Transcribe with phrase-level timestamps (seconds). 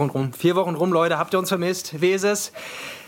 [0.00, 0.32] Vier Wochen rum.
[0.32, 1.18] Vier Wochen rum, Leute.
[1.18, 2.00] Habt ihr uns vermisst?
[2.00, 2.52] Wie ist es?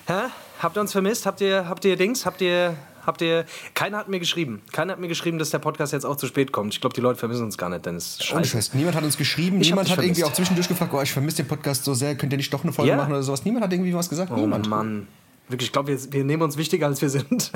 [0.06, 0.24] Hä?
[0.60, 1.24] Habt ihr uns vermisst?
[1.24, 2.26] Habt ihr, habt ihr Dings?
[2.26, 3.46] Habt ihr, habt ihr.
[3.74, 4.60] Keiner hat mir geschrieben.
[4.72, 6.74] Keiner hat mir geschrieben, dass der Podcast jetzt auch zu spät kommt.
[6.74, 8.56] Ich glaube, die Leute vermissen uns gar nicht, denn es ist Ohne scheiße.
[8.56, 8.74] Scheiß.
[8.74, 10.24] Niemand hat uns geschrieben, Ich niemand hat irgendwie vermisst.
[10.30, 12.72] auch zwischendurch gefragt, oh, ich vermisse den Podcast so sehr, könnt ihr nicht doch eine
[12.74, 12.96] Folge Ja.
[12.98, 13.42] machen oder sowas.
[13.46, 14.30] Niemand hat irgendwie was gesagt.
[14.30, 14.68] Oh niemand.
[14.68, 15.08] Mann.
[15.48, 17.50] Wirklich, ich glaube, wir, wir nehmen uns wichtiger, als wir sind.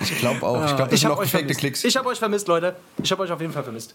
[0.00, 0.64] Ich glaube auch.
[0.64, 1.60] Ich glaube, das ich sind habe auch gefakte vermisst.
[1.60, 1.84] Klicks.
[1.84, 2.74] Ich habe euch vermisst, Leute.
[3.02, 3.94] Ich habe euch auf jeden Fall vermisst.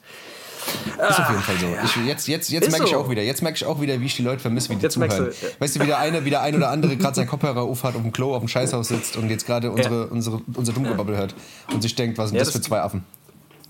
[0.67, 1.67] Ist auf jeden Fall so.
[2.01, 2.97] Ich, jetzt jetzt, jetzt merke ich so.
[2.97, 3.21] auch wieder.
[3.21, 5.09] Jetzt merke ich auch wieder, wie ich die Leute vermisse, wie die Jetzt zuhören.
[5.17, 5.51] du, ja.
[5.59, 8.01] Weißt du, wie der eine, wie der ein oder andere gerade seinen Kopfhörer aufhat, auf
[8.01, 11.35] dem Klo, auf dem Scheißhaus sitzt und jetzt gerade unsere, unsere, unser Dummgebabbel hört
[11.73, 13.03] und sich denkt, was sind Ja, das, das- für zwei Affen?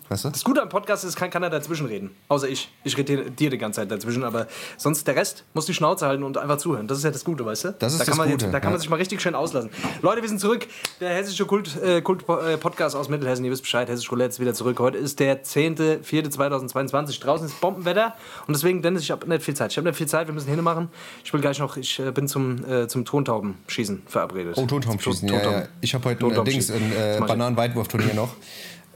[0.10, 0.30] Weißt du?
[0.30, 2.12] Das Gute am Podcast ist, kann keiner dazwischen reden.
[2.28, 2.70] Außer ich.
[2.84, 6.24] Ich rede dir, die ganze Zeit dazwischen, aber sonst der Rest muss die Schnauze halten
[6.24, 6.88] und einfach zuhören.
[6.88, 7.76] Das ist ja das Gute, weißt du?
[7.78, 8.80] Das ist da kann das man Gute, Jetzt, da kann man ja.
[8.80, 9.70] sich mal richtig schön auslassen.
[10.02, 10.68] Leute, wir sind zurück.
[11.02, 13.44] Der hessische Kult, äh, Kult äh, Podcast aus Mittelhessen.
[13.46, 13.90] Ihr wisst Bescheid.
[13.90, 14.80] Hessisch Roulette ist wieder zurück.
[14.80, 17.22] Heute ist der 10.04.2022.
[17.22, 18.16] Draußen ist Bombenwetter.
[18.48, 19.72] Und deswegen, Dennis, ich habe nicht viel Zeit.
[19.72, 20.28] Ich habe nicht viel Zeit.
[20.28, 20.90] Wir müssen hinmachen.
[21.24, 24.56] Ich will gleich noch, ich äh, bin zum, äh, zum Tontaubenschießen verabredet.
[24.58, 25.28] Oh, Tontaubenschießen.
[25.28, 25.68] Ja, ja.
[25.82, 26.76] Ich habe heute ein äh, Dings, Tontaubenschießen.
[26.76, 27.32] ein Das äh, mach ich.
[27.34, 28.36] Bananenweitwurfturnier noch.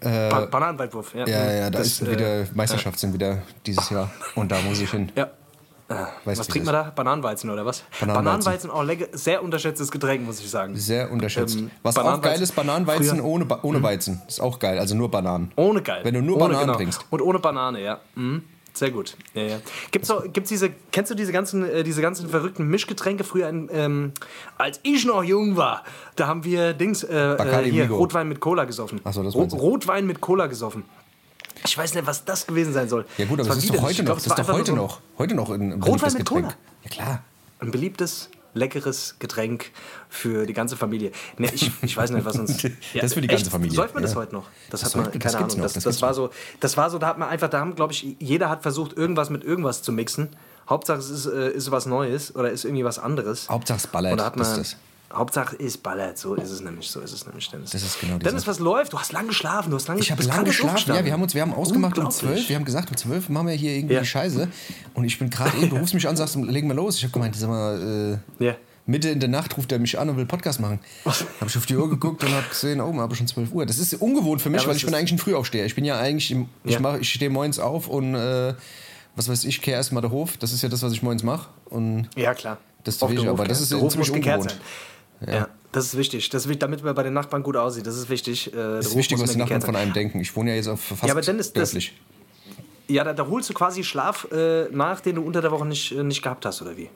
[0.02, 1.14] Ba Bananenweitwurf.
[1.16, 4.60] Ja, Ja, ja, da Das, ist äh, wieder Meisterschaft sind wieder dieses Jahr und da
[4.62, 5.12] muss ich hin.
[5.16, 5.30] Ja.
[6.24, 6.84] Weißt Was trinkt man da?
[6.96, 7.84] Bananenweizen oder was?
[8.00, 8.70] Bananenweizen.
[8.72, 10.74] auch lecker, sehr unterschätztes Getränk, muss ich sagen.
[10.78, 11.58] Sehr unterschätzt.
[11.58, 13.26] Ähm, Was auch Bananenweizen- geil ist, Bananenweizen Früher- Mhm.
[13.26, 14.22] ohne, ba ohne Weizen.
[14.26, 15.52] Ist auch geil, also nur Bananen.
[15.58, 16.00] Ohne geil.
[16.04, 17.06] Wenn du nur ohne, Bananen trinkst.
[17.10, 18.00] Und ohne Banane, ja.
[18.16, 18.44] Mhm.
[18.74, 19.18] Sehr gut.
[19.34, 19.58] Ja, ja.
[19.92, 23.70] Gibt's auch, gibt's diese, kennst du diese ganzen, äh, diese ganzen verrückten Mischgetränke früher, in,
[23.72, 24.12] ähm,
[24.58, 25.84] als ich noch jung war,
[26.16, 27.98] da haben wir Dings, äh, äh, hier, Migo.
[27.98, 29.02] Rotwein mit Cola gesoffen.
[29.04, 29.60] Ach so, das Ro meinst du.
[29.60, 30.84] Rotwein mit Cola gesoffen.
[31.66, 33.06] Ich weiß nicht, was das gewesen sein soll.
[33.18, 34.16] Ja gut, aber das ist doch heute noch.
[34.16, 35.00] Das ist doch heute noch.
[35.18, 36.46] Heute noch ein Rotwein beliebtes mit Getränk.
[36.46, 36.58] Cola?
[36.84, 37.24] Ja klar.
[37.60, 39.72] Ein beliebtes, leckeres Getränk
[40.10, 41.12] für die ganze Familie.
[41.38, 42.62] Ne, ich, ich weiß nicht, was uns.
[42.94, 44.18] Das ist für die ganze Familie, Säuft man das ja.
[44.20, 44.48] heute noch?
[44.70, 45.48] Das, Das hat man, keine das Ahnung.
[45.50, 46.30] noch, das, das das, war so,
[46.60, 49.30] das war so, da hat man einfach, da haben, glaube ich, jeder hat versucht, irgendwas
[49.30, 50.30] mit irgendwas zu mixen.
[50.70, 53.50] Hauptsache, es ist, äh, ist was Neues oder ist irgendwie was anderes.
[53.50, 54.76] Hauptsache es ballert, Oder hat das man, das.
[55.14, 57.72] Hauptsache es ballert, so ist es nämlich, so ist es nämlich, Dennis.
[57.72, 58.94] Das ist genau Dennis, was läuft?
[58.94, 60.94] Du hast lange geschlafen, du hast lange Ich habe lange geschlafen.
[60.96, 62.10] Ja, wir haben uns, wir haben ausgemacht um.
[62.10, 62.48] 12.
[62.50, 64.00] Wir haben gesagt, um 12 machen wir hier irgendwie Ja.
[64.02, 64.48] die Scheiße.
[64.94, 66.98] Und ich bin gerade eben, du rufst mich an, sagst, legen wir los.
[66.98, 68.56] Ich habe gemeint, sag mal, äh, Ja.
[68.88, 70.80] Mitte in der Nacht ruft er mich an und will Podcast machen.
[71.06, 71.16] Habe
[71.48, 73.66] ich auf die Uhr geguckt und habe gesehen, oh, aber schon 12 Uhr.
[73.66, 75.66] Das ist ungewohnt für mich, Ja, weil ich bin eigentlich ein Frühaufsteher.
[75.66, 76.80] Ich bin ja eigentlich, im, ich, Ja.
[76.80, 78.54] mach, ich stehe morgens auf und äh,
[79.16, 80.38] was weiß ich, kehre erstmal den Hof.
[80.38, 81.50] Das ist ja das, was ich morgens mache.
[82.16, 82.58] Ja, klar.
[82.84, 84.50] Das wichtig, den aber das ist Der Hof ziemlich ungewohnt.
[84.50, 84.60] sein.
[85.28, 85.48] Ja.
[85.72, 86.30] das ist wichtig.
[86.30, 87.86] Das damit man bei den Nachbarn gut aussieht.
[87.86, 88.54] Das ist wichtig.
[88.54, 90.20] Äh, das ist wichtig, was die Nachbarn von einem denken.
[90.20, 91.76] Ich wohne ja jetzt auf fast Ja, aber dann ist das-.
[92.88, 95.92] Ja, da, da holst du quasi Schlaf äh, nach, den du unter der Woche nicht,
[95.92, 96.90] äh, nicht gehabt hast, oder wie?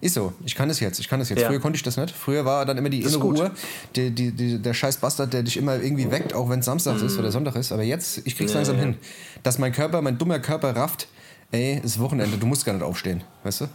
[0.00, 1.00] Ist so, ich kann es jetzt.
[1.00, 1.40] Ich kann es jetzt.
[1.40, 1.48] Ja.
[1.48, 2.14] Früher konnte ich das nicht.
[2.14, 3.24] Früher war dann immer die innere.
[3.24, 3.50] Uhr,
[3.96, 7.02] die, die, die, der scheiß Bastard, der dich immer irgendwie weckt, auch wenn es Samstag
[7.02, 7.72] ist oder Sonntag ist.
[7.72, 8.82] Aber jetzt, ich krieg's Ja, langsam ja.
[8.82, 8.96] hin.
[9.42, 11.08] Dass mein Körper, mein dummer Körper rafft,
[11.50, 13.24] ey, ist Wochenende, du musst gar nicht aufstehen.
[13.42, 13.68] Weißt du?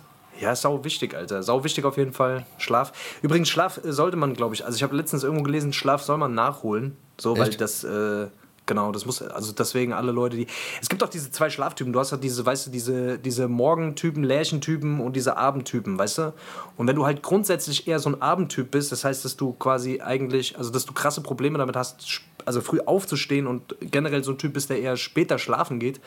[0.43, 1.41] Ja, ist sau wichtig, Alter.
[1.41, 2.45] Sau wichtig auf jeden Fall.
[2.57, 2.91] Schlaf.
[3.21, 6.33] Übrigens, Schlaf sollte man, glaube ich, also ich habe letztens irgendwo gelesen, Schlaf soll man
[6.33, 6.97] nachholen.
[7.17, 7.61] So, weil Echt?
[7.61, 8.27] das, äh,
[8.65, 10.47] genau, das muss, also deswegen alle Leute, die.
[10.81, 11.93] Es gibt auch diese zwei Schlaftypen.
[11.93, 16.33] Du hast halt diese, weißt du, diese, diese Morgentypen, Lärchentypen und diese Abendtypen, weißt du?
[16.75, 20.01] Und wenn du halt grundsätzlich eher so ein Abendtyp bist, das heißt, dass du quasi
[20.01, 24.37] eigentlich, also dass du krasse Probleme damit hast, also früh aufzustehen und generell so ein
[24.37, 26.01] Typ bist, der eher später schlafen geht,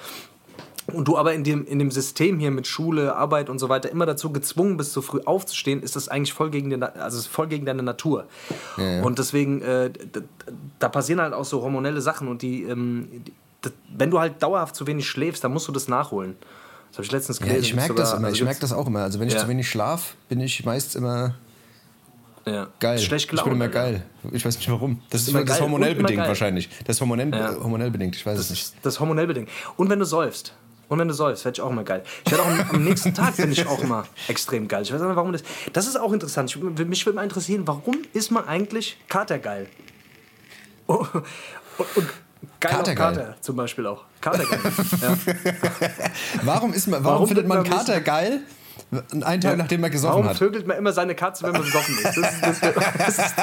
[0.93, 3.91] und du aber in dem, in dem System hier mit Schule, Arbeit und so weiter
[3.91, 7.27] immer dazu gezwungen bist, so früh aufzustehen, ist das eigentlich voll gegen, den, also es
[7.27, 8.27] voll gegen deine Natur.
[9.03, 10.23] Und deswegen, äh, d- d-
[10.79, 13.33] da passieren halt auch so hormonelle Sachen und die, ähm, die
[13.97, 16.37] wenn du halt dauerhaft zu wenig schläfst, dann musst du das nachholen.
[16.91, 17.65] Das habe ich letztens Ja, gelesen.
[17.65, 18.27] ich merke das immer.
[18.29, 19.01] also Ich merke gibt's- das auch immer.
[19.01, 19.41] Also wenn ich Ja.
[19.41, 21.35] zu wenig schlaf, bin ich meist immer
[22.45, 22.69] Ja.
[22.79, 22.99] geil.
[23.01, 23.57] Schlecht ich bin gelaunt.
[23.57, 24.05] immer geil.
[24.31, 25.01] Ich weiß nicht warum.
[25.11, 26.69] Das ist, immer das hormonell bedingt wahrscheinlich.
[26.85, 27.57] Das ist hormonell, Ja.
[27.61, 28.15] hormonell bedingt.
[28.15, 28.63] Ich weiß es Das nicht.
[28.63, 29.49] ist das ist hormonell bedingt.
[29.77, 30.55] Und wenn du säufst.
[30.89, 32.03] Und wenn du säufst, werde ich auch immer geil.
[32.25, 34.83] Ich werde auch am, am nächsten Tag finde ich auch immer extrem geil.
[34.83, 35.43] Ich weiß nicht, warum das.
[35.73, 36.55] Das ist auch interessant.
[36.55, 39.67] Ich, mich würde mal interessieren, warum ist man eigentlich katergeil?
[40.87, 41.05] Oh,
[41.79, 42.09] und, und
[42.61, 43.15] geil Katergeil.
[43.15, 44.05] Kater zum Beispiel auch.
[44.21, 44.61] Katergeil.
[45.03, 45.17] ja.
[46.43, 48.43] Warum, ist man, warum, Warum findet man Kater geil?
[49.25, 50.37] Einen Tag, nachdem man gesoffen Warum hat.
[50.37, 52.05] vögelt man immer seine Katze, wenn man besoffen ist?
[52.05, 53.35] Das ist, das, das ist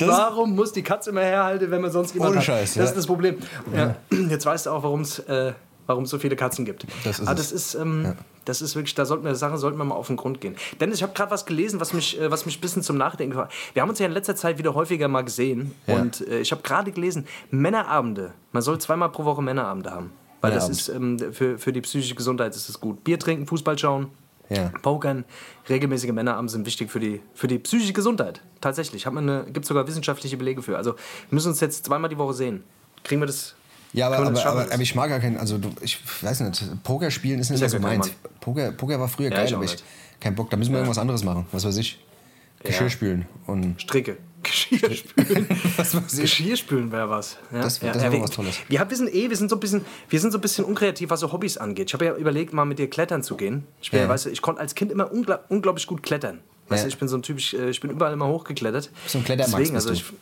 [0.00, 2.46] warum muss die Katze immer herhalten, wenn man sonst jemand Ohne hat?
[2.46, 2.84] Scheiß, Das ja.
[2.84, 3.36] ist das Problem.
[3.74, 3.96] Ja.
[4.10, 5.52] Jetzt weißt du auch, warum es äh,
[5.86, 6.86] warum es so viele Katzen gibt.
[7.04, 8.14] Das ist Aber das ist, ähm,
[8.44, 10.56] das ist wirklich, da sollten wir, Sache sollten wir mal auf den Grund gehen.
[10.80, 13.36] Dennis, ich habe gerade was gelesen, was mich, äh, was mich ein bisschen zum Nachdenken
[13.36, 13.52] hat.
[13.72, 15.96] Wir haben uns ja in letzter Zeit wieder häufiger mal gesehen Ja.
[15.96, 18.32] und äh, ich habe gerade gelesen, Männerabende.
[18.52, 20.10] Man soll zweimal pro Woche Männerabende haben.
[20.40, 21.20] Weil das Männerabend.
[21.22, 23.02] ist ähm, für, für die psychische Gesundheit ist es gut.
[23.04, 24.08] Bier trinken, Fußball schauen,
[24.50, 24.70] Ja.
[24.82, 25.24] Pokern,
[25.70, 28.42] regelmäßige Männerabende sind wichtig für die, für die psychische Gesundheit.
[28.60, 29.04] Tatsächlich.
[29.04, 30.76] Gibt es sogar wissenschaftliche Belege für.
[30.76, 32.62] Also wir müssen uns jetzt zweimal die Woche sehen.
[33.04, 33.54] Kriegen wir das,
[33.94, 37.38] Ja, aber, aber, aber, aber ich mag gar keinen, also ich weiß nicht, Poker spielen
[37.40, 38.10] ist nicht ja mehr so meins.
[38.40, 39.84] Poker, Poker war früher Ja, geil, ich aber ich nicht.
[40.20, 41.98] kein Bock, da müssen wir irgendwas anderes machen, was weiß ich.
[42.62, 44.16] Geschirr spülen und Stricke.
[44.42, 45.46] Geschirr spülen.
[45.76, 46.20] was weiß ich.
[46.22, 47.36] Geschirr spülen wäre was.
[47.52, 48.56] Ja, Das ja, das ja, mal was Tolles.
[48.68, 51.10] Wir, wir sind eh, wir sind so ein bisschen, wir sind so ein bisschen unkreativ,
[51.10, 51.88] was so Hobbys angeht.
[51.90, 53.64] Ich habe ja überlegt, mal mit dir klettern zu gehen.
[53.80, 54.04] Ich bin, Ja.
[54.06, 54.10] ja.
[54.10, 56.40] weißt du, ich konnte als Kind immer ungla unglaublich gut klettern.
[56.68, 56.88] Weißt Ja.
[56.88, 58.90] du, ich bin so ein Typ, ich, äh, ich bin überall immer hochgeklettert.
[59.06, 60.16] So ein Klettermax Deswegen, bist also du.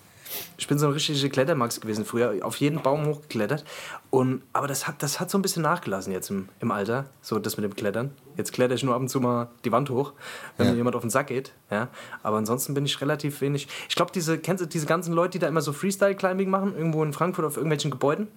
[0.56, 3.64] Ich, bin so ein richtiger Klettermax gewesen früher, auf jeden Baum hochgeklettert.
[4.10, 7.38] Und, aber das hat, das hat so ein bisschen nachgelassen jetzt im, im Alter, so
[7.38, 8.10] das mit dem Klettern.
[8.36, 10.12] Jetzt kletter ich nur ab und zu mal die Wand hoch,
[10.56, 10.72] wenn Ja.
[10.72, 11.52] mir jemand auf den Sack geht.
[11.70, 11.88] Ja.
[12.22, 13.68] Aber ansonsten bin ich relativ wenig.
[13.88, 17.02] Ich glaube, diese, kennst du diese ganzen Leute, die da immer so Freestyle-Climbing machen, irgendwo
[17.02, 18.28] in Frankfurt auf irgendwelchen Gebäuden?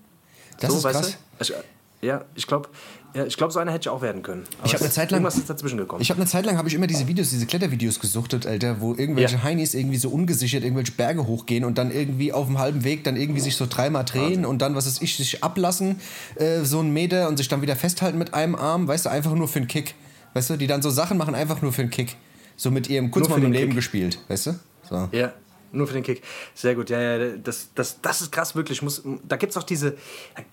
[0.60, 1.50] Das so, ist weißt krass.
[1.50, 1.54] Du?
[2.02, 2.70] Ja, ich glaube,
[3.16, 4.44] ja, ich glaub, so einer hätte ich auch werden können.
[4.60, 6.02] Aber Ich hab es eine Zeit lang- Irgendwas ist dazwischen gekommen.
[6.02, 8.94] Ich habe eine Zeit lang habe ich immer diese Videos, diese Klettervideos gesuchtet, Alter, wo
[8.94, 9.44] irgendwelche Ja.
[9.44, 13.16] Heinis irgendwie so ungesichert irgendwelche Berge hochgehen und dann irgendwie auf dem halben Weg dann
[13.16, 16.00] irgendwie sich so dreimal drehen und dann was ist ich sich ablassen
[16.36, 19.34] äh, so einen Meter und sich dann wieder festhalten mit einem Arm, weißt du, einfach
[19.34, 19.96] nur für einen Kick,
[20.34, 22.18] weißt du, die dann so Sachen machen einfach nur für einen Kick,
[22.58, 23.78] so mit ihrem kurz Nur mal für im den Leben Kick.
[23.78, 24.60] gespielt, weißt du?
[24.90, 25.10] So.
[25.14, 25.34] Ja,
[25.76, 26.24] nur für den Kick.
[26.54, 28.82] Sehr gut, ja, ja, das, das, das ist krass, wirklich.
[28.82, 29.96] Muss, da gibt es auch diese,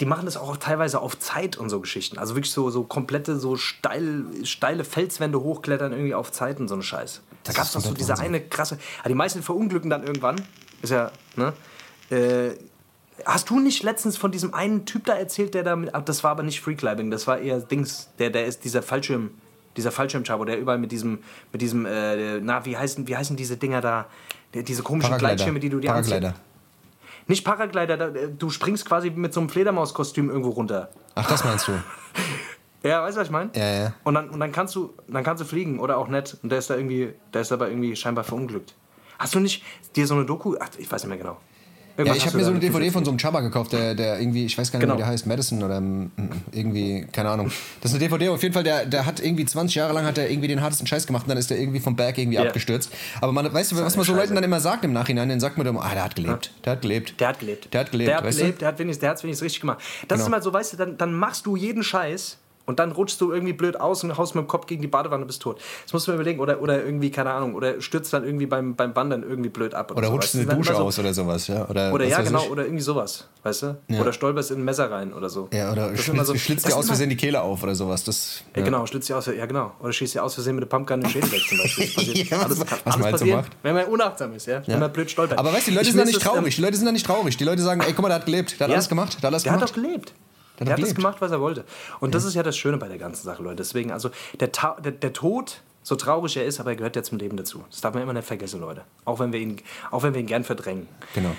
[0.01, 2.19] die machen das auch teilweise auf Zeit und so Geschichten.
[2.19, 6.75] Also wirklich so, so komplette, so steil, steile Felswände hochklettern irgendwie auf Zeit und so
[6.75, 7.23] eine Scheiß.
[7.45, 8.27] Da gab es doch so diese Wahnsinn.
[8.27, 10.37] eine krasse, die meisten verunglücken dann irgendwann.
[10.83, 11.53] Ist ja, ne?
[12.11, 12.57] Äh,
[13.25, 16.25] Hast du nicht letztens von diesem einen Typ da erzählt, der da mit, ah, das
[16.25, 19.31] war aber nicht Freeclimbing, das war eher Dings, der, der ist dieser Fallschirm,
[19.77, 21.21] dieser Fallschirmschabo, der überall mit diesem,
[21.53, 24.07] mit diesem, äh, na, wie heißen, wie heißen diese Dinger da,
[24.55, 25.17] diese komischen.
[25.17, 26.29] Gleitschirme, die du dir Paraglider.
[26.29, 26.43] anziehst?
[27.29, 30.91] Nicht Paraglider, da, äh, du springst quasi mit so einem Fledermauskostüm irgendwo runter.
[31.15, 31.73] Ach, das meinst du?
[32.85, 33.51] Ja, weißt du, was ich meine?
[33.55, 33.95] Ja, ja.
[34.03, 36.37] Und dann, und dann kannst du, dann kannst du fliegen oder auch nicht.
[36.43, 38.75] Und der ist da irgendwie, der ist aber irgendwie scheinbar verunglückt.
[39.21, 39.63] Hast du nicht
[39.95, 41.37] dir so eine Doku, ach, ich weiß nicht mehr genau.
[41.99, 44.47] Ja, ich habe mir so eine DVD von so einem Chaba gekauft, der, der irgendwie,
[44.47, 44.95] ich weiß gar nicht, Genau.
[44.95, 46.11] wie der heißt, Madison oder mm,
[46.53, 47.51] irgendwie, keine Ahnung.
[47.81, 50.17] Das ist eine DVD, auf jeden Fall, der, der hat irgendwie 20 Jahre lang hat
[50.19, 52.45] er irgendwie den hartesten Scheiß gemacht und dann ist er irgendwie vom Berg irgendwie Ja.
[52.45, 52.91] abgestürzt.
[53.21, 54.15] Aber man, weißt du, was man so.
[54.15, 56.73] Leuten dann immer sagt im Nachhinein, dann sagt man dann, ah, der hat gelebt, der
[56.73, 57.21] hat gelebt.
[57.21, 57.69] Der hat gelebt.
[57.73, 59.79] Der hat gelebt, Der hat gelebt, der hat wenigstens, der hat's wenigstens richtig gemacht.
[60.09, 60.25] Das Genau.
[60.27, 63.33] ist mal so, weißt du, dann, dann machst du jeden Scheiß und dann rutschst du
[63.33, 65.61] irgendwie blöd aus und haust mit dem Kopf gegen die Badewanne und bist tot.
[65.85, 66.41] Das musst du mir überlegen.
[66.41, 69.93] Oder, oder irgendwie, keine Ahnung, oder stürzt dann irgendwie beim, beim Wandern irgendwie blöd ab.
[69.97, 70.51] Oder so, rutscht weißt in du?
[70.51, 71.69] eine Dusche so- aus oder sowas, ja.
[71.69, 72.51] Oder, Oder ja, genau, ich.
[72.51, 73.77] oder irgendwie sowas, weißt du?
[74.01, 75.49] Oder stolperst in ein Messer rein oder so.
[75.53, 78.05] Ja, oder schlitzt, so- schlitzt dir aus Versehen die Kehle auf oder sowas.
[78.05, 79.73] Das, Ja, genau, schlitzt dir aus, ja genau.
[79.81, 81.87] Oder schießt dir aus Versehen mit der Pumpgun den Schädel weg zum Beispiel.
[81.87, 82.29] Das passiert.
[82.31, 83.53] Ja, was- alles was man alles so passieren, macht.
[83.63, 84.63] wenn man unachtsam ist, ja?
[84.67, 85.39] Wenn man blöd stolpert.
[85.39, 86.55] Aber weißt du, die Leute Ich sind da nicht ähm, traurig.
[86.57, 87.37] Die Leute sind da nicht traurig.
[87.37, 88.53] Die Leute sagen, ey, guck mal, der hat gelebt.
[88.61, 88.75] Der hat Ja.
[88.77, 89.15] alles gemacht.
[89.15, 89.69] Der hat alles Der gemacht.
[89.71, 90.13] hat doch gelebt.
[90.59, 91.65] Der Der, hat das gemacht, was er wollte.
[92.01, 93.57] Und das ist ja das Schöne bei der ganzen Sache, Leute.
[93.57, 97.03] Deswegen, also der, Ta der, der Tod, so traurig er ist, aber er gehört ja
[97.03, 97.65] zum Leben dazu.
[97.71, 98.83] Das darf man immer nicht vergessen, Leute.
[99.05, 99.57] Auch wenn wir ihn,
[99.91, 100.87] auch wenn wir ihn gern verdrängen.
[101.15, 101.31] Genau.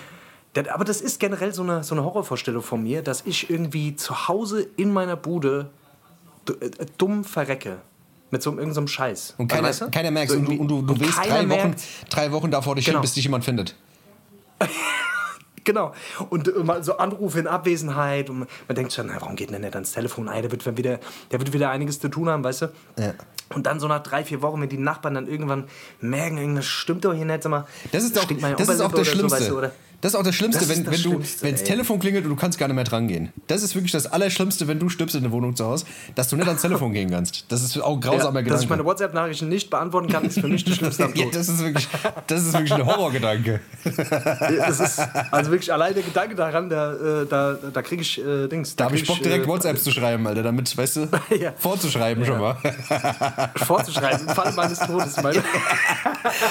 [0.55, 3.95] Der, aber das ist generell so eine, so eine Horrorvorstellung von mir, dass ich irgendwie
[3.95, 5.69] zu Hause in meiner Bude
[6.59, 7.77] äh, dumm verrecke.
[8.31, 9.35] Mit so einem- irgendeinem so Scheiß.
[9.37, 9.97] Und keiner, Also, weißt du?
[9.97, 11.75] keiner merkt So und du, und du, du und drei Wochen,
[12.09, 13.01] drei Wochen da vor dich hin, Genau.
[13.01, 13.75] bis dich jemand findet.
[15.63, 15.93] Genau.
[16.29, 18.29] Und äh, mal so Anrufe in Abwesenheit.
[18.29, 20.27] Und man denkt schon, na, warum geht denn der nicht ans Telefon?
[20.27, 20.99] Ey, der, wird wieder,
[21.31, 22.65] der wird wieder einiges zu tun haben, weißt du?
[22.97, 23.13] Ja.
[23.53, 25.65] Und dann so nach drei, vier Wochen, wenn die Nachbarn dann irgendwann
[26.01, 28.93] merken, irgendwas stimmt doch hier nicht, sag mal, Das ist, meine das ist auch das
[28.93, 29.39] oder so, Schlimmste.
[29.39, 29.71] weißt du, oder?
[30.03, 31.67] Das ist auch das Schlimmste, Das wenn, das wenn du, Schlimmste, wenn das ey.
[31.67, 33.31] Telefon klingelt und du kannst gar nicht mehr dran gehen.
[33.47, 36.35] Das ist wirklich das Allerschlimmste, wenn du stirbst in der Wohnung zu Hause, dass du
[36.35, 37.45] nicht ans Telefon gehen kannst.
[37.47, 38.85] Das ist auch ein grausamer Ja, dass ich meine Gedanke.
[38.85, 41.87] WhatsApp-Nachrichten nicht beantworten kann, ist für mich das Schlimmste am Ja, das ist wirklich,
[42.27, 43.61] das ist wirklich ein Horrorgedanke.
[44.57, 44.99] Das ist,
[45.31, 48.75] also wirklich allein der Gedanke daran, da, äh, da, da kriege ich äh, Dings.
[48.75, 51.07] Da habe krieg ich Bock, direkt äh, WhatsApps zu schreiben, Alter, damit, weißt du,
[51.39, 51.53] Ja.
[51.57, 52.57] vorzuschreiben schon mal.
[53.55, 55.15] vorzuschreiben, im Falle meines Todes.
[55.23, 55.41] Meine,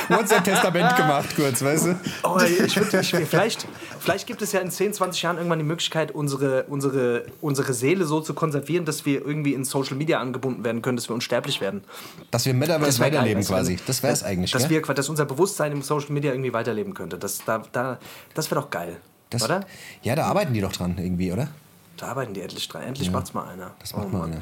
[0.08, 1.96] WhatsApp-Testament gemacht, kurz, weißt du?
[2.22, 3.66] Oh, ich würd, ich, vielleicht,
[4.00, 8.04] vielleicht gibt es ja in 10, 20 Jahren irgendwann die Möglichkeit, unsere, unsere, unsere Seele
[8.04, 11.60] so zu konservieren, dass wir irgendwie in Social Media angebunden werden können, dass wir unsterblich
[11.60, 11.84] werden.
[12.30, 13.78] Dass wir Metaverse geil, weiterleben quasi.
[13.86, 14.82] Das wäre es eigentlich, dass, gell?
[14.86, 17.18] wir, dass unser Bewusstsein im Social Media irgendwie weiterleben könnte.
[17.18, 17.98] Das, da, da,
[18.34, 18.96] das wäre doch geil.
[19.30, 19.64] Das, oder?
[20.02, 21.48] Ja, da arbeiten die doch dran irgendwie, oder?
[21.96, 22.82] Da arbeiten die endlich dran.
[22.82, 23.72] Endlich macht's mal einer.
[23.78, 24.20] Das macht Oh, man.
[24.20, 24.32] Mann.
[24.32, 24.38] Ja.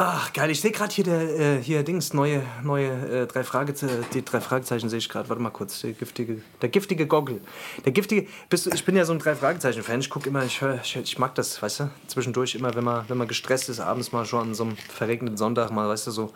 [0.00, 0.48] Ach, geil.
[0.50, 4.40] Ich sehe gerade hier, der, äh, hier Dings, neue, neue äh, drei Fragezeichen, die drei
[4.40, 5.28] Fragezeichen sehe ich gerade.
[5.28, 5.80] Warte mal kurz.
[5.80, 7.40] Der giftige, der giftige Goggle.
[7.84, 9.98] Der giftige, bist du, ich bin ja so ein drei Fragezeichen-Fan.
[9.98, 11.90] Ich gucke immer, ich, hör, ich, ich mag das, weißt du?
[12.06, 15.36] Zwischendurch immer, wenn man, wenn man gestresst ist, abends mal schon an so einem verregneten
[15.36, 16.32] Sonntag mal, weißt du, so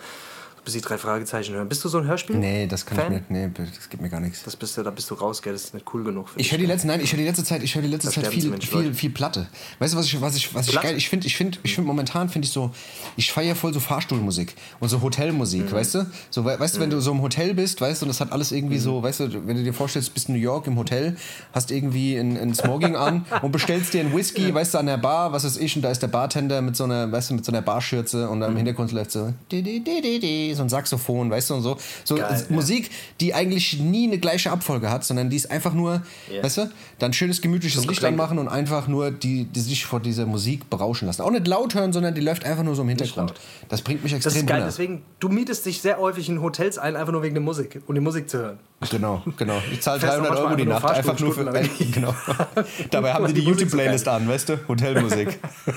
[0.64, 1.68] bis die drei Fragezeichen hören.
[1.68, 2.36] Bist du so ein Hörspiel?
[2.36, 3.12] Nee, das kann Fan?
[3.12, 3.30] ich nicht.
[3.30, 4.42] Nee, das gibt mir gar nichts.
[4.44, 5.52] Das bist du, da bist du raus, gell?
[5.52, 6.28] Das ist nicht cool genug.
[6.36, 8.22] Ich höre die letzte, nein, ich höre die letzte Zeit, ich höre die letzte Da
[8.22, 9.48] Zeit viel, viel, viel Platte.
[9.80, 11.88] Weißt du, was ich, was ich, was ich geil, ich finde, ich finde, ich finde
[11.88, 12.70] momentan finde ich so,
[13.16, 15.72] ich feiere voll so Fahrstuhlmusik und so Hotelmusik, Mhm.
[15.72, 16.06] weißt du?
[16.30, 18.30] So, we- weißt du, wenn du so im Hotel bist, weißt du, und das hat
[18.32, 18.80] alles irgendwie Mhm.
[18.80, 21.16] so, weißt du, wenn du dir vorstellst, du bist in New York im Hotel,
[21.52, 24.96] hast irgendwie ein, ein Smoking an und bestellst dir einen Whisky, weißt du, an der
[24.98, 27.44] Bar, was weiß ich, und da ist der Bartender mit so einer, weißt du, mit
[27.44, 28.44] so einer Barschürze und Mhm.
[28.44, 31.62] im Hintergrund läuft so, di, di, di, di, di, so ein Saxophon, weißt du, und
[31.62, 31.76] so.
[32.04, 32.54] So Geil, ja.
[32.54, 32.90] Musik,
[33.20, 36.42] die eigentlich nie eine gleiche Abfolge hat, sondern die ist einfach nur, Ja.
[36.42, 40.00] weißt du, dann schönes gemütliches So Licht anmachen und einfach nur die, die sich vor
[40.00, 41.22] dieser Musik berauschen lassen.
[41.22, 43.34] Auch nicht laut hören, sondern die läuft einfach nur so im Hintergrund.
[43.68, 44.66] Das bringt mich Das extrem ist geil, runter.
[44.70, 47.94] deswegen, du mietest dich sehr häufig in Hotels ein, einfach nur wegen der Musik und
[47.94, 48.58] die Musik zu hören.
[48.90, 49.58] Genau, genau.
[49.72, 51.44] Ich zahle Fährst 300 auch Euro die Nacht, einfach nur für.
[51.44, 52.12] Fahrstunde genau.
[52.90, 54.58] Dabei haben sie die Die so YouTube-Playlist an, weißt du?
[54.66, 55.38] Hotelmusik.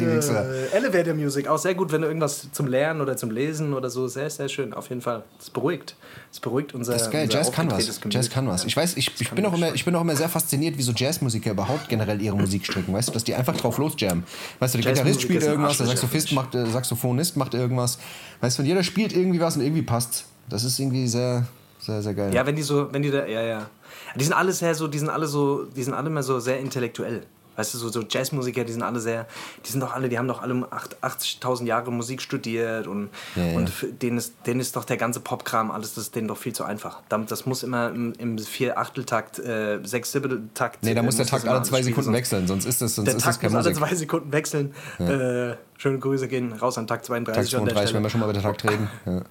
[0.00, 0.48] die Wichser.
[0.72, 3.90] Äh, Elevator Music, auch sehr gut, wenn du irgendwas zum Lernen oder zum Lesen oder
[3.90, 5.24] so, sehr, sehr schön, auf jeden Fall.
[5.38, 5.96] Das beruhigt.
[6.30, 8.00] Das beruhigt unser Das ist geil, Jazz kann was.
[8.00, 8.14] Gemüt.
[8.14, 8.64] Jazz kann was.
[8.64, 10.92] Ich weiß, ich, ich, bin auch immer, ich bin auch immer sehr fasziniert, wie so
[10.92, 12.92] Jazzmusiker überhaupt generell ihre Musik stricken.
[12.92, 14.24] Weißt du, dass die einfach drauf losjammen.
[14.58, 17.98] Weißt du, der Gitarrist spielt irgendwas, der Saxophist macht, der Saxophonist macht irgendwas.
[18.40, 20.24] Weißt du, jeder spielt irgendwie was und irgendwie passt.
[20.48, 21.46] Das ist irgendwie sehr,
[21.78, 22.34] sehr, sehr geil.
[22.34, 23.70] Ja, wenn die so, wenn die da, ja, ja.
[24.16, 26.58] Die sind alle sehr so, die sind alle so, die sind alle mehr so sehr
[26.58, 27.24] intellektuell.
[27.58, 29.26] Weißt du, so, so Jazzmusiker, die sind alle sehr,
[29.66, 33.44] die sind doch alle, die haben doch alle acht- 80.000 Jahre Musik studiert und, Ja,
[33.46, 33.56] ja.
[33.58, 36.52] und denen, ist, denen ist doch der ganze Popkram, alles, das ist denen doch viel
[36.52, 37.02] zu einfach.
[37.08, 40.82] Damit- Das muss immer im, im Vier-Achteltakt, äh, Sechs-Siebtel-Takt.
[40.84, 43.06] nee, da äh, muss der das Takt alle zwei Sekunden wechseln, sonst ist das, sonst
[43.08, 43.88] Der ist das Takt keine muss alle Musik.
[43.88, 44.74] zwei Sekunden wechseln.
[45.00, 47.50] Äh, schöne Grüße gehen raus an Takt 32.
[47.52, 48.90] Takt an der 32, wenn wir schon mal über den Takt reden.
[49.06, 49.22] Ja.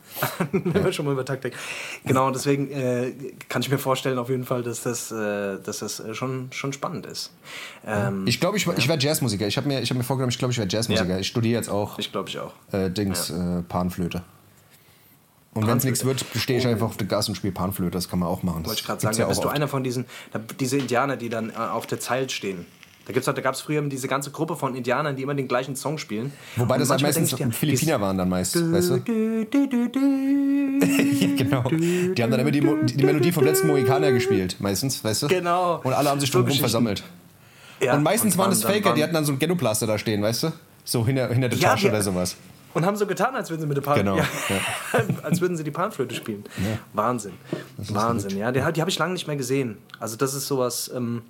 [0.52, 1.54] wenn wir schon mal über Taktik.
[2.06, 3.12] Genau, deswegen äh,
[3.50, 6.74] kann ich mir vorstellen, auf jeden Fall, dass das, äh, dass das äh, schon, schon
[6.74, 7.32] spannend ist.
[7.86, 9.46] Ähm, Ich glaube, ich, ich werde Jazzmusiker.
[9.46, 11.10] Ich habe mir, ich hab mir vorgenommen, ich glaube, ich werde Jazzmusiker.
[11.10, 11.20] Ja.
[11.20, 12.54] Ich studiere jetzt auch ich glaube ich auch.
[12.72, 14.24] äh, Dings, äh, Panflöte.
[15.54, 17.92] Und wenn es nichts wird, stehe ich einfach auf der Gas und spiele Panflöte.
[17.92, 18.62] Das kann man auch machen.
[18.64, 18.70] Das Oh.
[18.70, 21.50] Wollte ich gerade sagen, da bist du einer von diesen, da, diese Indianer, die dann
[21.50, 22.66] äh, auf der Zeil stehen.
[23.08, 25.48] Da, gibt's, halt- da gab es früher diese ganze Gruppe von Indianern, die immer den
[25.48, 26.34] gleichen Song spielen.
[26.58, 29.00] Wobei Und das halt meistens ich, Philippiner waren dann meist, weißt du?
[29.00, 29.48] du?
[30.78, 31.64] Ja, genau.
[31.70, 35.28] Die haben dann immer die, Mo- die Melodie vom letzten Mohikaner gespielt, meistens, weißt du?
[35.28, 35.80] Genau.
[35.84, 37.04] Und alle haben sich drumherum versammelt.
[37.82, 40.44] Ja, und meistens waren es Faker, die hatten dann so ein Ghetto-Plaster da stehen, weißt
[40.44, 40.52] du?
[40.84, 42.36] So hinter, hinter der Ja, Tasche oder sowas.
[42.74, 44.26] Und haben so getan, als würden sie mit der Pan Genau, ja.
[45.24, 46.44] als würden sie die Panflöte spielen.
[46.94, 47.34] Wahnsinn.
[47.78, 48.52] Wahnsinn, ja.
[48.52, 49.78] Die, die habe ich lange nicht mehr gesehen.
[50.00, 51.22] Also das ist sowas, ähm,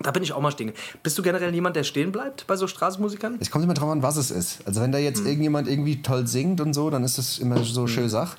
[0.00, 0.72] da bin ich auch mal stehen.
[1.02, 3.36] Bist du generell jemand, der stehen bleibt bei so Straßenmusikern?
[3.40, 4.58] Es kommt immer drauf an, was es ist.
[4.66, 5.26] Also wenn da jetzt Hm.
[5.26, 8.36] irgendjemand irgendwie toll singt und so, dann ist das immer so schön Sach.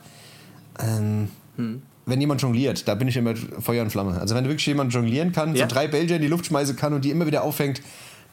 [0.79, 1.81] Ähm, Hm.
[2.05, 4.19] Wenn jemand jongliert, da bin ich immer Feuer und Flamme.
[4.21, 5.67] Also wenn wirklich jemand jonglieren kann, Ja.
[5.67, 7.81] so drei Bällchen in die Luft schmeißen kann und die immer wieder auffängt,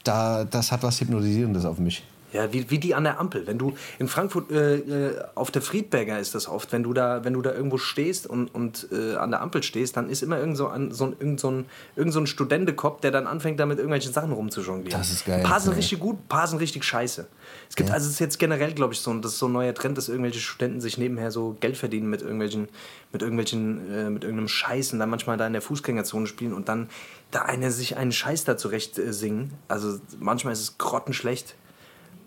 [0.05, 2.05] da, das hat was Hypnotisierendes auf mich.
[2.35, 3.47] Ja, wie, wie die an der Ampel.
[3.47, 7.25] Wenn du in Frankfurt äh, äh, auf der Friedberger ist das oft, wenn du da,
[7.25, 10.39] wenn du da irgendwo stehst und, und äh, an der Ampel stehst, dann ist immer
[10.39, 13.61] irgend so ein, so ein, irgend so ein, irgend so ein Studentenkopf, der dann anfängt,
[13.61, 14.99] da mit irgendwelchen Sachen rumzujonglieren.
[15.01, 15.77] Das ist geil, Ein paar sind ja.
[15.77, 17.27] richtig gut, ein paar sind richtig scheiße.
[17.71, 19.53] Es gibt, also es ist jetzt generell, glaube ich, so, ein- das ist so ein
[19.53, 22.69] neuer Trend, dass irgendwelche Studenten sich nebenher so Geld verdienen mit irgendwelchen,
[23.13, 26.69] mit irgendwelchen, äh, mit irgendeinem Scheiß und dann manchmal da in der Fußgängerzone spielen und
[26.69, 26.89] dann
[27.31, 29.53] da eine sich einen Scheiß da zurecht äh, singen.
[29.69, 31.55] Also manchmal ist es grottenschlecht.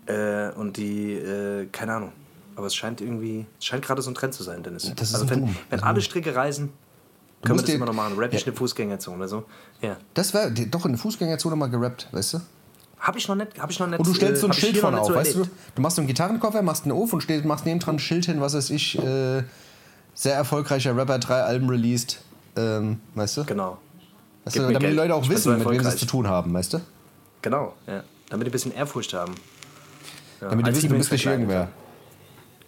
[0.08, 2.12] Äh, und die, äh, keine Ahnung.
[2.56, 4.92] Aber es scheint irgendwie, es scheint gerade so ein Trend zu sein, Dennis.
[4.96, 6.72] Das also wenn, wenn alle Stricke reisen,
[7.42, 8.16] können wir das dir- immer noch machen.
[8.18, 8.46] Rap ich Ja.
[8.48, 9.44] eine Fußgängerzone oder so.
[9.80, 9.96] Ja.
[10.14, 12.40] Das war doch in der Fußgängerzone mal gerappt, weißt du?
[12.98, 13.98] Habe ich noch nicht, habe ich noch nicht.
[14.00, 15.38] Und du stellst so äh, ein hab ich Schild vorne auf, so weißt du?
[15.40, 15.54] erlebt.
[15.76, 18.26] Du machst so einen Gitarrenkoffer, machst einen Ofen und stehst, machst neben dran ein Schild
[18.26, 19.44] hin, was weiß ich, äh,
[20.14, 22.20] sehr erfolgreicher Rapper, drei Alben released,
[22.56, 23.44] ähm, weißt du?
[23.44, 23.78] Genau.
[24.44, 24.96] Weißt du damit die Geld.
[24.96, 26.80] Leute auch Ich wissen, so mit wem sie es zu tun haben, weißt du?
[27.42, 28.02] Genau, ja.
[28.30, 29.34] Damit die ein bisschen Ehrfurcht haben.
[30.40, 31.68] Ja, Damit die wissen, du bist nicht irgendwer.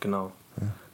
[0.00, 0.32] Genau.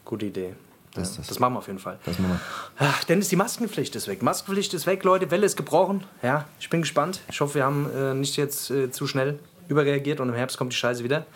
[0.05, 0.55] Gute Idee.
[0.95, 1.99] Das ja, ist das machen wir auf jeden Fall.
[2.05, 2.41] Das machen wir.
[2.79, 4.23] Ach, Dennis, die Maskenpflicht ist weg.
[4.23, 5.31] Maskenpflicht ist weg, Leute.
[5.31, 6.05] Welle ist gebrochen.
[6.23, 7.21] Ja, ich bin gespannt.
[7.29, 10.73] Ich hoffe, wir haben äh, nicht jetzt äh, zu schnell überreagiert und im Herbst kommt
[10.73, 11.27] die Scheiße wieder.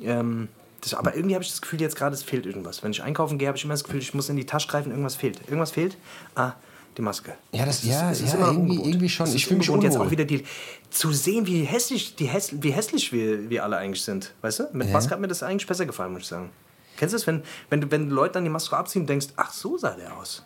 [0.00, 0.48] Ähm,
[0.80, 2.82] das, aber irgendwie habe ich das Gefühl, jetzt gerade es fehlt irgendwas.
[2.82, 4.90] Wenn ich einkaufen gehe, habe ich immer das Gefühl, ich muss in die Tasche greifen,
[4.90, 5.40] irgendwas fehlt.
[5.42, 5.96] Irgendwas fehlt.
[6.34, 6.52] Ah,
[6.96, 7.34] die Maske.
[7.52, 8.86] Ja, das- ist- ja, es ist ja, irgendwie- ungewohnt.
[8.88, 9.26] irgendwie schon.
[9.28, 10.06] Ich ist fühl mich ungewohnt, jetzt unwohl.
[10.06, 10.44] auch wieder die
[10.90, 14.34] zu sehen, wie hässlich, die häss, wie hässlich wir, wir alle eigentlich sind.
[14.42, 14.64] Weißt du?
[14.72, 16.50] Mit Maske hat mir das eigentlich besser gefallen, muss ich sagen.
[16.98, 19.52] Kennst du das, wenn, wenn, du, wenn Leute dann die Maske abziehen und denkst, ach,
[19.52, 20.44] so sah der aus.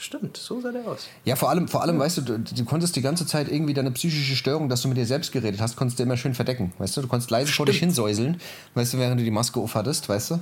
[0.00, 1.08] Stimmt, so sah der aus.
[1.24, 3.90] Ja, vor allem, vor allem, weißt du, du, du konntest die ganze Zeit irgendwie deine
[3.90, 6.96] psychische Störung, dass du mit dir selbst geredet hast, konntest du immer schön verdecken, weißt
[6.96, 7.00] du?
[7.02, 8.40] Du konntest leise vor dich hinsäuseln,
[8.74, 10.38] weißt du, während du die Maske aufhattest, weißt du?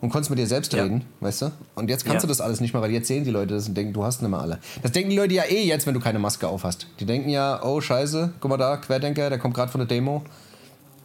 [0.00, 0.84] Und konntest mit dir selbst Ja.
[0.84, 1.52] reden, weißt du?
[1.74, 2.20] Und jetzt kannst Ja.
[2.22, 4.22] du das alles nicht mehr, weil jetzt sehen die Leute das und denken, du hast
[4.22, 4.60] nicht mehr alle.
[4.80, 6.86] Das denken die Leute ja eh jetzt, wenn du keine Maske aufhast.
[7.00, 10.22] Die denken ja, oh scheiße, guck mal da, Querdenker, der kommt gerade von der Demo.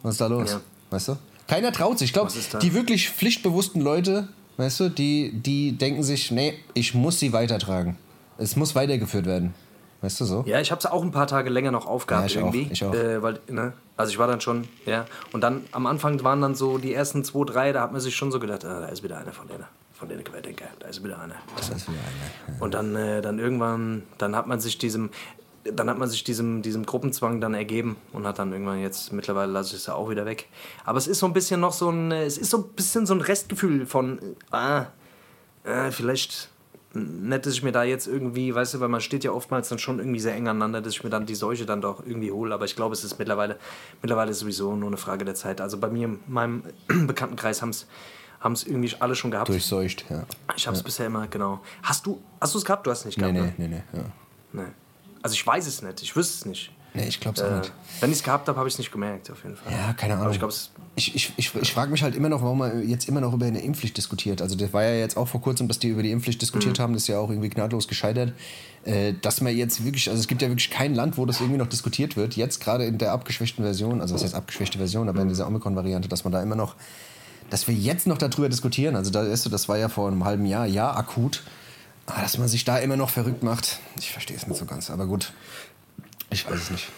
[0.04, 0.52] Was ist da los?
[0.52, 0.60] Ja.
[0.90, 1.16] Weißt du?
[1.48, 2.10] Keiner traut sich.
[2.10, 2.32] Ich glaube,
[2.62, 7.96] die wirklich pflichtbewussten Leute weißt du, die, die denken sich, nee, ich muss sie weitertragen.
[8.38, 9.54] Es muss weitergeführt werden.
[10.02, 10.44] Weißt du so?
[10.46, 12.72] Ja, ich habe es auch ein paar Tage länger noch aufgehabt Ja, ich auch, irgendwie.
[12.72, 12.94] ich auch.
[12.94, 13.72] Äh, weil, ne?
[13.96, 15.06] Also ich war dann schon, ja.
[15.32, 18.14] Und dann am Anfang waren dann so die ersten zwei, drei, da hat man sich
[18.14, 19.64] schon so gedacht, ah, da ist wieder einer von denen.
[19.94, 21.36] Von denen Querdenker, da ist wieder einer.
[21.56, 22.60] Das ist wieder eine.
[22.60, 25.08] Und dann, äh, dann irgendwann, dann hat man sich diesem,
[25.72, 29.52] dann hat man sich diesem, diesem Gruppenzwang dann ergeben und hat dann irgendwann jetzt, mittlerweile
[29.52, 30.48] lasse ich es ja auch wieder weg.
[30.84, 33.14] Aber es ist so ein bisschen noch so ein, es ist so ein bisschen so
[33.14, 34.18] ein Restgefühl von,
[34.50, 34.86] ah,
[35.64, 36.50] äh, vielleicht
[36.94, 39.78] nett, dass ich mir da jetzt irgendwie, weißt du, weil man steht ja oftmals dann
[39.78, 42.54] schon irgendwie sehr eng aneinander, dass ich mir dann die Seuche dann doch irgendwie hole.
[42.54, 43.58] Aber ich glaube, es ist mittlerweile,
[44.02, 45.60] mittlerweile ist sowieso nur eine Frage der Zeit.
[45.60, 46.62] Also bei mir, in meinem
[47.06, 47.86] Bekanntenkreis haben es
[48.38, 49.48] haben es irgendwie alle schon gehabt.
[49.48, 50.24] Durchseucht, ja.
[50.56, 51.60] Ich habe es bisher immer, genau.
[51.82, 52.86] Hast du es gehabt?
[52.86, 53.82] Du hast es nicht Nee, gehabt, nee, ne?
[53.82, 53.98] nee, nee.
[53.98, 54.04] Ja.
[54.52, 54.70] Nee.
[55.26, 56.70] Also ich weiß es nicht, ich wüsste es nicht.
[56.94, 57.72] Nee, ich glaub's auch Äh, nicht.
[58.00, 59.72] wenn ich es gehabt habe, habe ich es nicht gemerkt, auf jeden Fall.
[59.72, 60.26] Ja, keine Ahnung.
[60.26, 62.88] Aber ich glaube, es Ich, ich, ich, ich frage mich halt immer noch, warum man
[62.88, 64.40] jetzt immer noch über eine Impfpflicht diskutiert.
[64.40, 66.92] Also das war ja jetzt auch vor kurzem, dass die über die Impfpflicht diskutiert haben,
[66.92, 68.32] das ist ja auch irgendwie gnadlos gescheitert.
[68.84, 71.58] Äh, dass man jetzt wirklich, also es gibt ja wirklich kein Land, wo das irgendwie
[71.58, 72.36] noch diskutiert wird.
[72.36, 76.08] Jetzt gerade in der abgeschwächten Version, also was heißt abgeschwächte Version, aber in dieser Omikron-Variante,
[76.08, 76.76] dass man da immer noch,
[77.50, 78.96] dass wir jetzt noch darüber diskutieren.
[78.96, 81.42] Also da ist das war ja vor einem halben Jahr, ja, akut.
[82.06, 84.90] Aber dass man sich da immer noch verrückt macht, ich verstehe es nicht so ganz.
[84.90, 85.32] Aber gut,
[86.30, 86.88] ich weiß es nicht.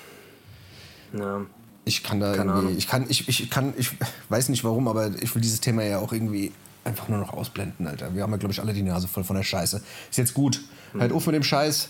[1.13, 1.41] ja.
[1.85, 2.77] Ich kann da Keine irgendwie, Ahnung.
[2.77, 3.93] ich kann, ich, ich kann, ich
[4.29, 6.53] weiß nicht warum, aber ich will dieses Thema ja auch irgendwie
[6.85, 8.15] einfach nur noch ausblenden, Alter.
[8.15, 9.81] Wir haben ja, glaube ich, alle die Nase voll von der Scheiße.
[10.11, 10.61] Ist jetzt gut.
[10.93, 11.01] Hm.
[11.01, 11.89] Halt auf mit dem Scheiß.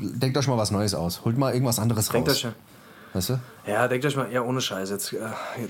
[0.00, 1.26] Denkt euch mal was Neues aus.
[1.26, 2.44] Holt mal irgendwas anderes Denkt raus.
[2.46, 2.52] euch.
[3.14, 3.38] Weißt du?
[3.64, 4.90] Ja, denkt euch mal, ja, ohne Scheiß.
[4.90, 5.18] Jetzt, äh,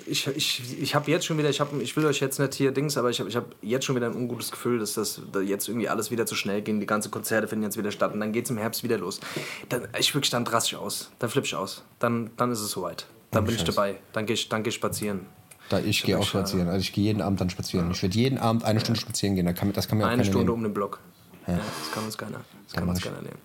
[0.07, 2.73] ich ich, ich habe jetzt schon wieder, ich, hab, ich will euch jetzt nicht hier
[2.73, 5.41] Dings, aber ich habe ich hab jetzt schon wieder ein ungutes Gefühl, dass das da
[5.41, 6.81] jetzt irgendwie alles wieder zu schnell ging.
[6.81, 9.21] Die ganzen Konzerte finden jetzt wieder statt und dann geht es im Herbst wieder los.
[9.69, 11.11] Dann, ich wirklich, dann drastisch aus.
[11.19, 11.85] Dann flippe ich aus.
[11.99, 13.07] Dann, dann ist es soweit.
[13.31, 13.75] Dann Ohne bin ich Scheiß.
[13.75, 13.97] dabei.
[14.15, 15.27] Dann gehe ich, dann geh ich spazieren.
[15.69, 16.69] Da ich gehe auch ich, äh, spazieren.
[16.69, 17.91] Also ich gehe jeden Abend dann spazieren.
[17.91, 19.55] Ich werde jeden Abend eine Stunde spazieren gehen.
[19.55, 20.51] Kann, das kann mir auch Eine Stunde nehmen.
[20.55, 20.99] um den Block.
[21.47, 21.57] Ja.
[21.59, 22.41] das kann uns keiner.
[22.67, 23.39] Das kann uns keiner nehmen.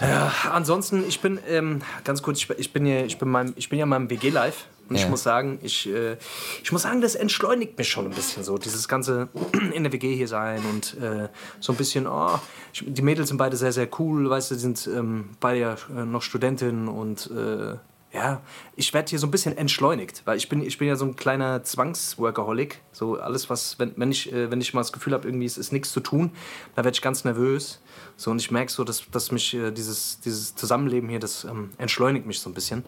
[0.00, 3.52] Ja, ansonsten, ich bin, ähm, ganz kurz, ich, bin- ich, bin, ja, ich, bin meinem,
[3.56, 6.16] ich bin ja in meinem WG-Live und ich muss sagen, ich, äh,
[6.62, 9.28] ich muss sagen, das entschleunigt mich schon ein bisschen so, dieses ganze
[9.72, 11.28] in der WG hier sein und äh,
[11.60, 12.38] so ein bisschen, oh,
[12.72, 15.76] ich, die Mädels sind beide sehr, sehr cool, weißt du, die sind ähm, beide ja
[15.94, 17.76] äh, noch Studentinnen und äh,
[18.14, 18.40] ja,
[18.76, 21.16] ich werde hier so ein bisschen entschleunigt, weil ich bin, ich bin ja so ein
[21.16, 22.80] kleiner Zwangsworkaholic.
[22.92, 25.58] So alles, was, wenn, wenn, ich, äh, wenn ich mal das Gefühl habe, irgendwie es
[25.58, 26.30] ist nichts zu tun,
[26.76, 27.80] da werde ich ganz nervös.
[28.16, 31.70] So, und ich merke so, dass, dass mich äh, dieses, dieses Zusammenleben hier, das ähm,
[31.76, 32.84] entschleunigt mich so ein bisschen.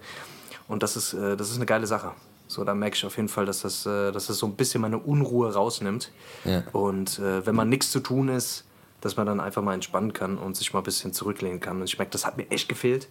[0.68, 2.12] Und das ist, äh, das ist eine geile Sache.
[2.46, 4.80] So, da merke ich auf jeden Fall, dass das, äh, dass das so ein bisschen
[4.80, 6.12] meine Unruhe rausnimmt.
[6.44, 6.62] Ja.
[6.70, 8.64] Und äh, wenn man nichts zu tun ist,
[9.00, 11.78] dass man dann einfach mal entspannen kann und sich mal ein bisschen zurücklehnen kann.
[11.78, 13.08] Und ich merke, das hat mir echt gefehlt.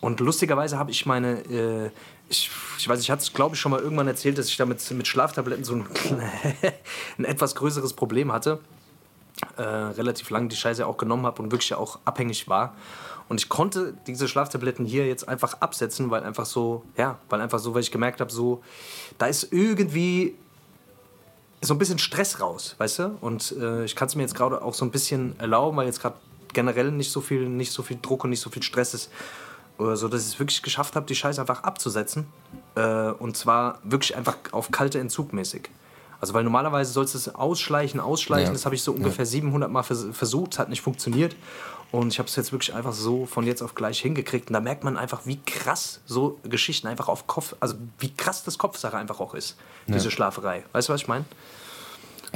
[0.00, 1.90] Und lustigerweise habe ich meine, äh,
[2.28, 4.90] ich, ich weiß, ich hatte es, glaube ich, schon mal irgendwann erzählt, dass ich damit
[4.92, 5.86] mit Schlaftabletten so ein,
[7.18, 8.60] ein etwas größeres Problem hatte.
[9.56, 12.74] Äh, relativ lange die Scheiße auch genommen habe und wirklich auch abhängig war.
[13.28, 17.58] Und ich konnte diese Schlaftabletten hier jetzt einfach absetzen, weil einfach so, ja, weil einfach
[17.58, 18.62] so, weil ich gemerkt habe, so,
[19.18, 20.36] da ist irgendwie
[21.60, 23.18] so ein bisschen Stress raus, weißt du?
[23.20, 26.00] Und äh, ich kann es mir jetzt gerade auch so ein bisschen erlauben, weil jetzt
[26.00, 26.16] gerade
[26.52, 29.10] generell nicht so viel, nicht so viel Druck und nicht so viel Stress ist,
[29.78, 32.26] äh, so dass ich es wirklich geschafft habe, die Scheiße einfach abzusetzen.
[32.74, 35.70] Äh, und zwar wirklich einfach auf kalte Entzug mäßig.
[36.20, 38.46] Also weil normalerweise sollst du es ausschleichen, ausschleichen.
[38.46, 38.52] Ja.
[38.52, 41.36] Das habe ich so ungefähr 700 Mal vers versucht, hat nicht funktioniert.
[41.92, 44.48] Und ich habe es jetzt wirklich einfach so von jetzt auf gleich hingekriegt.
[44.48, 48.42] Und da merkt man einfach, wie krass so Geschichten einfach auf Kopf, also wie krass
[48.42, 49.56] das Kopfsache einfach auch ist,
[49.86, 50.64] diese Schlaferei.
[50.72, 51.24] Weißt du, was ich meine?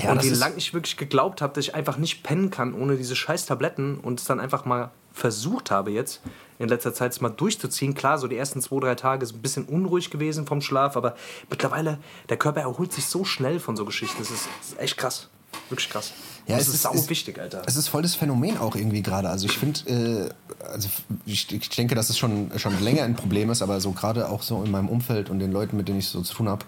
[0.01, 2.97] Ja, und wie lange ich wirklich geglaubt habe, dass ich einfach nicht pennen kann ohne
[2.97, 6.21] diese scheiß Tabletten und es dann einfach mal versucht habe jetzt
[6.59, 7.95] in letzter Zeit es mal durchzuziehen.
[7.95, 11.15] Klar, so die ersten zwei, drei Tage ist ein bisschen unruhig gewesen vom Schlaf, aber
[11.51, 14.17] mittlerweile, der Körper erholt sich so schnell von so Geschichten.
[14.19, 15.29] Das ist, das ist echt krass.
[15.71, 16.13] Wirklich krass.
[16.47, 17.63] Ja, das es ist ist- auch es- wichtig, Alter.
[17.67, 19.29] Es ist voll das Phänomen auch irgendwie gerade.
[19.29, 20.89] Also ich finde, äh, also
[21.27, 24.43] ich, ich denke, dass es schon, schon länger ein Problem ist, aber so gerade auch
[24.43, 26.65] so in meinem Umfeld und den Leuten, mit denen ich so zu tun habe,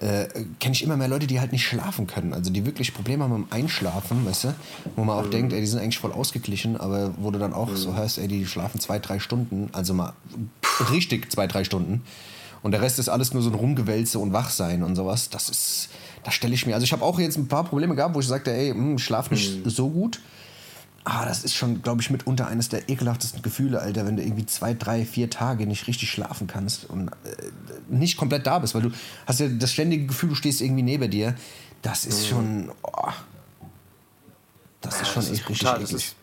[0.00, 0.26] äh,
[0.58, 2.32] kenne ich immer mehr Leute, die halt nicht schlafen können.
[2.32, 4.54] Also die wirklich Probleme haben mit dem Einschlafen, weißt du?
[4.96, 7.74] Wo man auch denkt, ey, die sind eigentlich voll ausgeglichen, aber wo du dann auch
[7.76, 10.14] so hörst, ey, die schlafen zwei, drei Stunden, also mal
[10.90, 12.02] richtig zwei, drei Stunden.
[12.62, 15.30] Und der Rest ist alles nur so ein Rumgewälze und Wachsein und sowas.
[15.30, 15.88] Das ist,
[16.24, 16.74] das stelle ich mir.
[16.74, 19.04] Also ich habe auch jetzt ein paar Probleme gehabt, wo ich sagte, ey, hm, ich
[19.04, 20.20] schlaf nicht so gut.
[21.12, 24.46] Ah, das ist schon, glaube ich, mitunter eines der ekelhaftesten Gefühle, Alter, wenn du irgendwie
[24.46, 27.14] zwei, drei, vier Tage nicht richtig schlafen kannst und äh,
[27.88, 28.92] nicht komplett da bist, weil du
[29.26, 31.34] hast ja das ständige Gefühl, du stehst irgendwie neben dir.
[31.82, 33.08] Das ist schon, oh,
[34.82, 35.80] das ist schon das echt ist richtig brutal.
[35.80, 36.04] Das eklig.
[36.04, 36.16] ist,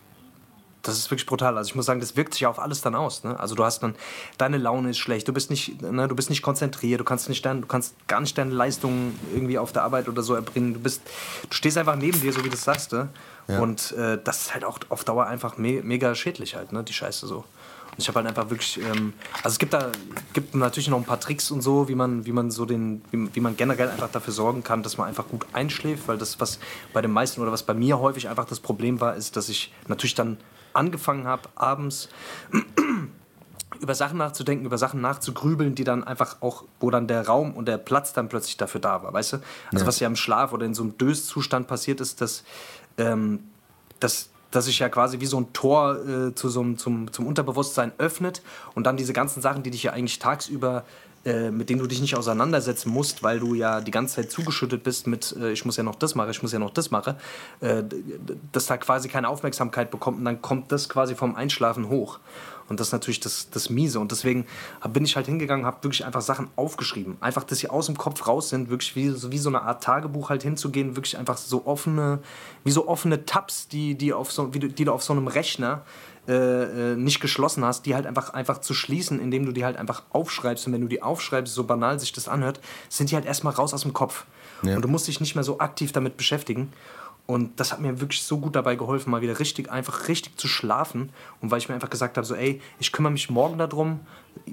[0.80, 1.58] das ist wirklich brutal.
[1.58, 3.24] Also ich muss sagen, das wirkt sich auf alles dann aus.
[3.24, 3.38] Ne?
[3.38, 3.94] Also du hast dann,
[4.38, 7.44] deine Laune ist schlecht, du bist nicht, ne, du bist nicht konzentriert, du kannst nicht
[7.44, 10.72] dein, du kannst gar nicht deine Leistungen irgendwie auf der Arbeit oder so erbringen.
[10.72, 11.02] Du bist,
[11.42, 12.92] du stehst einfach neben dir, so wie du sagst.
[12.92, 13.10] Ne?
[13.48, 13.60] Ja.
[13.60, 16.84] Und äh, das ist halt auch auf Dauer einfach me mega schädlich halt, ne?
[16.84, 17.44] Die Scheiße so.
[17.98, 19.90] Und ich habe halt einfach wirklich, ähm, also es gibt da
[20.34, 23.34] gibt natürlich noch ein paar Tricks und so, wie man, wie man so den, wie,
[23.34, 26.60] wie, man generell einfach dafür sorgen kann, dass man einfach gut einschläft, weil das, was
[26.92, 29.72] bei den meisten oder was bei mir häufig einfach das Problem war, ist, dass ich
[29.88, 30.36] natürlich dann
[30.74, 32.10] angefangen habe, abends
[33.80, 37.66] über Sachen nachzudenken, über Sachen nachzugrübeln, die dann einfach auch, wo dann der Raum und
[37.66, 39.36] der Platz dann plötzlich dafür da war, weißt du?
[39.72, 39.86] Also ja.
[39.86, 42.44] was ja im Schlaf oder in so einem Döszustand passiert ist, dass,
[42.98, 43.40] ähm,
[44.00, 47.92] dass, dass sich ja quasi wie so ein Tor äh, zu so zum, zum Unterbewusstsein
[47.98, 48.42] öffnet
[48.74, 50.84] und dann diese ganzen Sachen, die dich ja eigentlich tagsüber
[51.24, 54.84] äh, mit denen du dich nicht auseinandersetzen musst, weil du ja die ganze Zeit zugeschüttet
[54.84, 57.16] bist mit, äh, ich muss ja noch das machen, ich muss ja noch das machen,
[57.60, 57.82] äh,
[58.52, 62.20] dass da quasi keine Aufmerksamkeit bekommt und dann kommt das quasi vom Einschlafen hoch.
[62.68, 64.00] Und das ist natürlich das, das Miese.
[64.00, 64.46] Und deswegen
[64.92, 67.16] bin ich halt hingegangen, habe wirklich einfach Sachen aufgeschrieben.
[67.20, 69.82] Einfach, dass sie aus dem Kopf raus sind, wirklich wie, so, wie so eine Art
[69.82, 72.20] Tagebuch halt hinzugehen, wirklich einfach so offene,
[72.64, 75.82] wie so offene Tabs, die, die, auf so, wie, die du auf so einem Rechner
[76.28, 79.78] äh, äh, nicht geschlossen hast, die halt einfach, einfach zu schließen, indem du die halt
[79.78, 80.66] einfach aufschreibst.
[80.66, 83.72] Und wenn du die aufschreibst, so banal sich das anhört, sind die halt erstmal raus
[83.72, 84.26] aus dem Kopf.
[84.62, 84.76] Ja.
[84.76, 86.70] Und du musst dich nicht mehr so aktiv damit beschäftigen.
[87.30, 90.48] Und das hat mir wirklich so gut dabei geholfen, mal wieder richtig, einfach richtig zu
[90.48, 91.10] schlafen.
[91.42, 94.00] Und weil ich mir einfach gesagt habe, so, ey, ich kümmere mich morgen darum,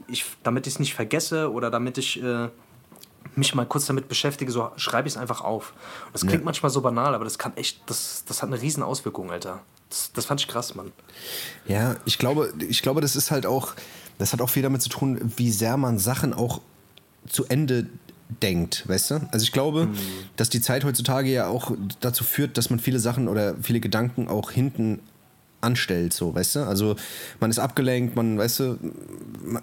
[0.10, 2.50] ich, damit ich es nicht vergesse oder damit ich äh,
[3.34, 5.72] mich mal kurz damit beschäftige, so schreibe ich es einfach auf.
[6.08, 6.44] Und das klingt ja.
[6.44, 9.62] manchmal so banal, aber das kann echt, das, das hat eine riesen Auswirkung, Alter.
[9.90, 10.92] Das, das fand ich krass, Mann.
[11.66, 13.74] Ja, ich glaube, ich glaube, das ist halt auch,
[14.18, 16.60] das hat auch viel damit zu tun, wie sehr man Sachen auch
[17.26, 17.88] zu Ende
[18.42, 19.16] denkt, weißt du?
[19.32, 19.96] Also ich glaube, mhm.
[20.36, 24.28] dass die Zeit heutzutage ja auch dazu führt, dass man viele Sachen oder viele Gedanken
[24.28, 25.00] auch hinten
[25.62, 26.60] anstellt, so, weißt du?
[26.62, 26.96] Also
[27.40, 28.78] man ist abgelenkt, man, weißt du,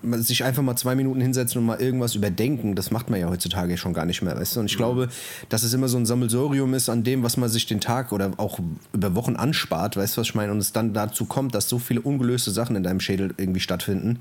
[0.02, 3.28] man, sich einfach mal zwei Minuten hinsetzen und mal irgendwas überdenken, das macht man ja
[3.28, 4.60] heutzutage schon gar nicht mehr, weißt du?
[4.60, 4.78] Und ich mhm.
[4.78, 5.08] glaube,
[5.48, 8.32] dass es immer so ein Sammelsorium ist an dem, was man sich den Tag oder
[8.36, 8.58] auch
[8.92, 10.52] über Wochen anspart, weißt du, was ich meine?
[10.52, 14.18] Und es dann dazu kommt, dass so viele ungelöste Sachen in deinem Schädel irgendwie stattfinden.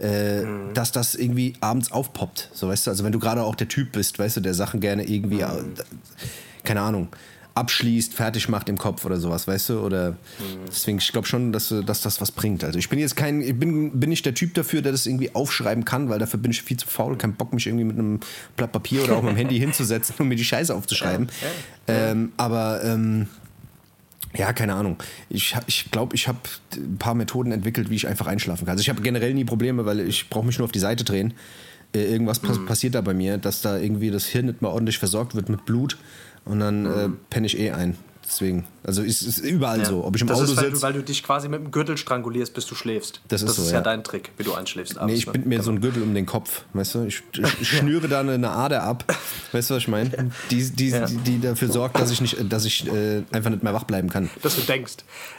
[0.00, 0.74] Äh, mhm.
[0.74, 3.90] dass das irgendwie abends aufpoppt, so weißt du, also wenn du gerade auch der Typ
[3.90, 5.74] bist, weißt du, der Sachen gerne irgendwie, mhm.
[6.62, 7.08] keine Ahnung,
[7.58, 9.80] abschließt, fertig macht im Kopf oder sowas, weißt du?
[9.80, 10.66] Oder mhm.
[10.68, 12.62] deswegen, ich glaube schon, dass, dass das was bringt.
[12.62, 15.34] Also ich bin jetzt kein, ich bin, bin nicht der Typ dafür, der das irgendwie
[15.34, 18.20] aufschreiben kann, weil dafür bin ich viel zu faul, kein Bock, mich irgendwie mit einem
[18.56, 21.28] Blatt Papier oder auch mit dem Handy hinzusetzen und mir die Scheiße aufzuschreiben.
[21.86, 22.10] Ja, ja, ja.
[22.10, 23.26] Ähm, aber ähm,
[24.36, 24.96] ja, keine Ahnung.
[25.28, 26.38] Ich glaube, ich, glaub, ich habe
[26.76, 28.72] ein paar Methoden entwickelt, wie ich einfach einschlafen kann.
[28.72, 31.34] Also ich habe generell nie Probleme, weil ich brauche mich nur auf die Seite drehen.
[31.94, 32.66] Äh, irgendwas mhm.
[32.66, 35.64] passiert da bei mir, dass da irgendwie das Hirn nicht mal ordentlich versorgt wird mit
[35.64, 35.96] Blut
[36.44, 37.16] und dann äh, mhm.
[37.30, 37.96] penne ich eh ein.
[38.28, 39.86] Deswegen, also es ist überall ja.
[39.86, 40.04] so.
[40.04, 41.96] Ob ich im das Auto ist, weil, du, weil du dich quasi mit dem Gürtel
[41.96, 43.22] strangulierst, bis du schläfst.
[43.28, 43.78] Das ist, das so, ist ja.
[43.78, 43.82] ja.
[43.82, 44.98] dein Trick, wie du einschläfst.
[44.98, 45.32] Abends, nee, ich ne?
[45.32, 45.62] bin mir genau.
[45.62, 47.04] so ein Gürtel um den Kopf, weißt du?
[47.04, 49.04] Ich, ich, schnüre da eine Ader ab,
[49.52, 50.30] weißt du, was ich meine?
[50.50, 51.06] Die, die, ja.
[51.06, 54.10] die, die, dafür sorgt, dass ich, nicht, dass ich äh, einfach nicht mehr wach bleiben
[54.10, 54.28] kann.
[54.42, 54.96] Dass du denkst.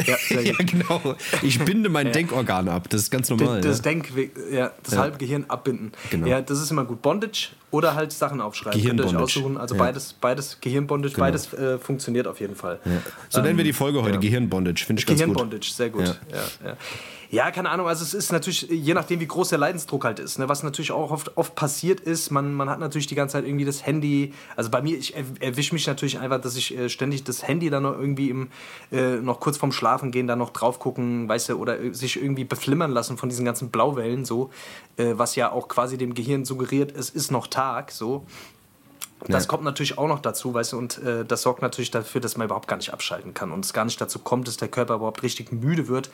[0.08, 0.18] Ja,
[0.58, 1.16] genau.
[1.44, 3.62] Ich binde mein Denkorgan ab, das ist ganz normal.
[3.62, 4.12] Das, Denk,
[4.52, 5.92] ja, das halbe Gehirn abbinden.
[6.10, 6.26] Genau.
[6.26, 7.04] Ja, das ist immer gut.
[7.04, 8.82] Bondage oder halt Sachen aufschreiben.
[8.82, 9.58] Könnt ihr euch aussuchen.
[9.58, 9.84] Also ja.
[9.84, 11.26] beides, beides Gehirnbondage, genau.
[11.26, 12.80] beides äh, funktioniert auf jeden Fall.
[12.86, 12.92] Ja.
[13.30, 14.20] So ähm, nennen wir die Folge heute, ja.
[14.20, 15.28] Gehirnbondage, finde ich ganz gut.
[15.28, 16.20] Gehirnbondage, sehr gut.
[16.64, 16.78] Ja.
[17.32, 17.88] Ja, keine Ahnung.
[17.88, 20.40] Also es ist natürlich, je nachdem, wie groß der Leidensdruck halt ist.
[20.40, 20.50] Ne?
[20.50, 23.66] Was natürlich auch oft, oft passiert ist, man, man hat natürlich die ganze Zeit irgendwie
[23.66, 24.34] das Handy.
[24.56, 27.84] Also bei mir, ich erwische mich natürlich einfach, dass ich äh, ständig das Handy dann
[27.84, 28.48] noch irgendwie im,
[28.92, 32.46] äh, noch kurz vorm Schlafen gehen, dann noch drauf gucken, weißt du, oder sich irgendwie
[32.46, 34.50] beflimmern lassen von diesen ganzen Blauwellen, so,
[34.98, 38.26] äh, was ja auch quasi dem Gehirn suggeriert, es ist noch Tag, so.
[39.28, 39.50] Das ja.
[39.50, 42.46] kommt natürlich auch noch dazu, weißt du, und äh, das sorgt natürlich dafür, dass man
[42.46, 45.24] überhaupt gar nicht abschalten kann und es gar nicht dazu kommt, dass der Körper überhaupt
[45.24, 46.10] richtig müde wird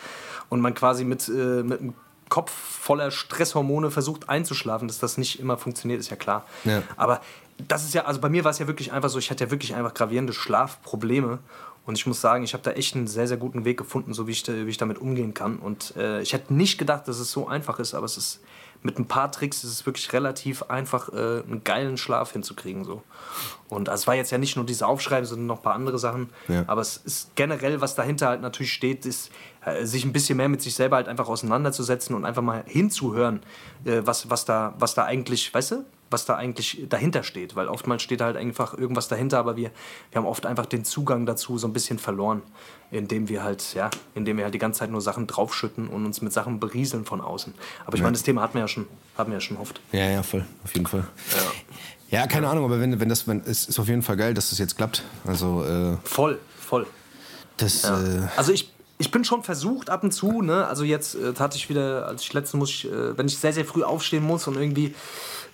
[0.50, 1.94] und man quasi mit, äh, mit einem
[2.30, 6.46] Kopf voller Stresshormone versucht einzuschlafen, dass das nicht immer funktioniert, ist ja klar.
[6.63, 6.82] Ja.
[6.98, 7.22] Aber
[7.68, 9.52] das ist ja, also bei mir war es ja wirklich einfach so, ich hatte ja
[9.52, 11.39] wirklich einfach gravierende Schlafprobleme
[11.86, 14.28] und ich muss sagen, ich habe da echt einen sehr, sehr guten Weg gefunden, so
[14.28, 15.58] wie ich, wie ich damit umgehen kann.
[15.58, 18.41] Und äh, ich hätte nicht gedacht, dass es so einfach ist, aber es ist
[18.86, 22.84] mit ein paar Tricks ist es wirklich relativ einfach, äh, einen geilen Schlaf hinzukriegen.
[22.84, 23.02] So.
[23.67, 25.98] Und also es war jetzt ja nicht nur diese Aufschreiben, sondern noch ein paar andere
[25.98, 26.30] Sachen.
[26.48, 26.63] Ja.
[26.67, 29.32] Aber es ist generell, was dahinter halt natürlich steht, ist,
[29.65, 33.41] äh, sich ein bisschen mehr mit sich selber halt einfach auseinanderzusetzen und einfach mal hinzuhören,
[33.86, 37.56] äh, was, was, da, was da eigentlich, weißt du, was da eigentlich dahinter steht.
[37.56, 39.71] Weil oftmals steht halt einfach irgendwas dahinter, aber wir,
[40.12, 42.41] wir haben oft einfach den Zugang dazu so ein bisschen verloren
[42.91, 46.21] indem wir halt, ja, indem wir halt die ganze Zeit nur Sachen draufschütten und uns
[46.21, 47.54] mit Sachen berieseln von außen.
[47.86, 48.04] Aber ich ja.
[48.04, 49.82] meine, das Thema hatten wir ja schon, haben wir ja schon oft.
[49.91, 51.06] Ja, ja, voll, auf jeden Fall.
[52.12, 54.34] Ja, ja keine Ahnung, aber wenn, wenn das, wenn, es ist auf jeden Fall geil,
[54.34, 55.04] dass das jetzt klappt.
[55.25, 56.86] Also, äh, voll, voll.
[57.58, 60.67] Das, äh, also ich, ich bin schon versucht ab und zu, ne?
[60.67, 63.51] Also jetzt äh, hatte ich wieder, als ich letztens muss, ich, äh, wenn ich sehr,
[63.51, 64.95] sehr früh aufstehen muss und irgendwie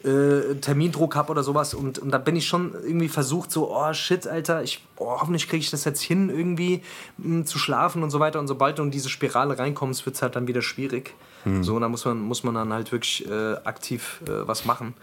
[0.04, 3.94] äh, Termindruck habe oder sowas und, und da bin ich schon irgendwie versucht, so, oh
[3.94, 6.82] shit, Alter, ich, oh, hoffentlich kriege ich das jetzt hin, irgendwie
[7.18, 8.40] mh, hm, zu schlafen und so weiter.
[8.40, 11.16] Und sobald du in diese Spirale reinkommst, wird es halt dann wieder schwierig.
[11.46, 11.64] Mhm.
[11.64, 14.94] So, und da muss man, muss man dann halt wirklich äh, aktiv äh, was machen.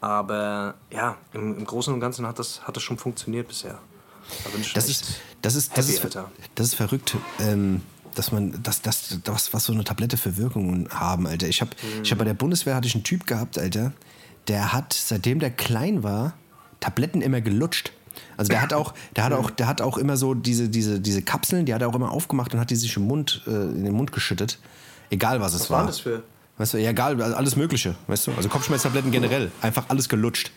[0.00, 3.78] Aber ja, im, im Großen und Ganzen hat das, hat das schon funktioniert bisher.
[4.44, 6.18] Da das, ist, das, ist, das, ist,
[6.54, 7.16] das ist verrückt.
[7.40, 7.82] Ähm,
[8.14, 11.48] dass man, dass das, das, was so eine Tablette für Wirkungen haben, Alter.
[11.48, 12.02] Ich habe, mhm.
[12.02, 13.92] ich habe bei der Bundeswehr hatte ich einen Typ gehabt, Alter.
[14.48, 16.34] Der hat, seitdem der klein war,
[16.80, 17.92] Tabletten immer gelutscht.
[18.36, 21.22] Also der hat auch, der hat auch, der hat auch immer so diese, diese, diese
[21.22, 23.84] Kapseln, die hat er auch immer aufgemacht und hat die sich im Mund, äh, in
[23.84, 24.58] den Mund geschüttet.
[25.10, 25.78] Egal was es was war.
[25.78, 26.22] Was war das für?
[26.58, 28.32] Weißt du, ja, egal, alles Mögliche, weißt du?
[28.36, 30.50] Also Kopfschmerztabletten generell, einfach alles gelutscht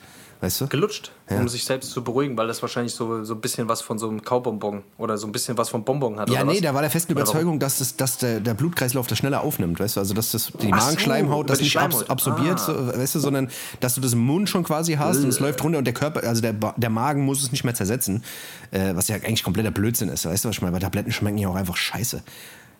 [0.43, 0.67] weißt du?
[0.67, 1.37] Gelutscht, ja.
[1.39, 4.09] um sich selbst zu beruhigen, weil das wahrscheinlich so, so ein bisschen was von so
[4.09, 6.29] einem Kaubonbon oder so ein bisschen was vom Bonbon hat.
[6.29, 9.41] Ja, nee, da war der festen Überzeugung, dass, das, dass der, der Blutkreislauf das schneller
[9.41, 10.01] aufnimmt, weißt du?
[10.01, 12.65] Also, dass das, die Magenschleimhaut das nicht abs absorbiert, ah.
[12.65, 15.63] so, weißt du, sondern dass du das im Mund schon quasi hast und es läuft
[15.63, 18.23] runter und der Körper, also der, der Magen muss es nicht mehr zersetzen,
[18.71, 20.73] äh, was ja eigentlich kompletter Blödsinn ist, weißt du, was ich meine?
[20.73, 22.21] Weil Tabletten schmecken ja auch einfach scheiße.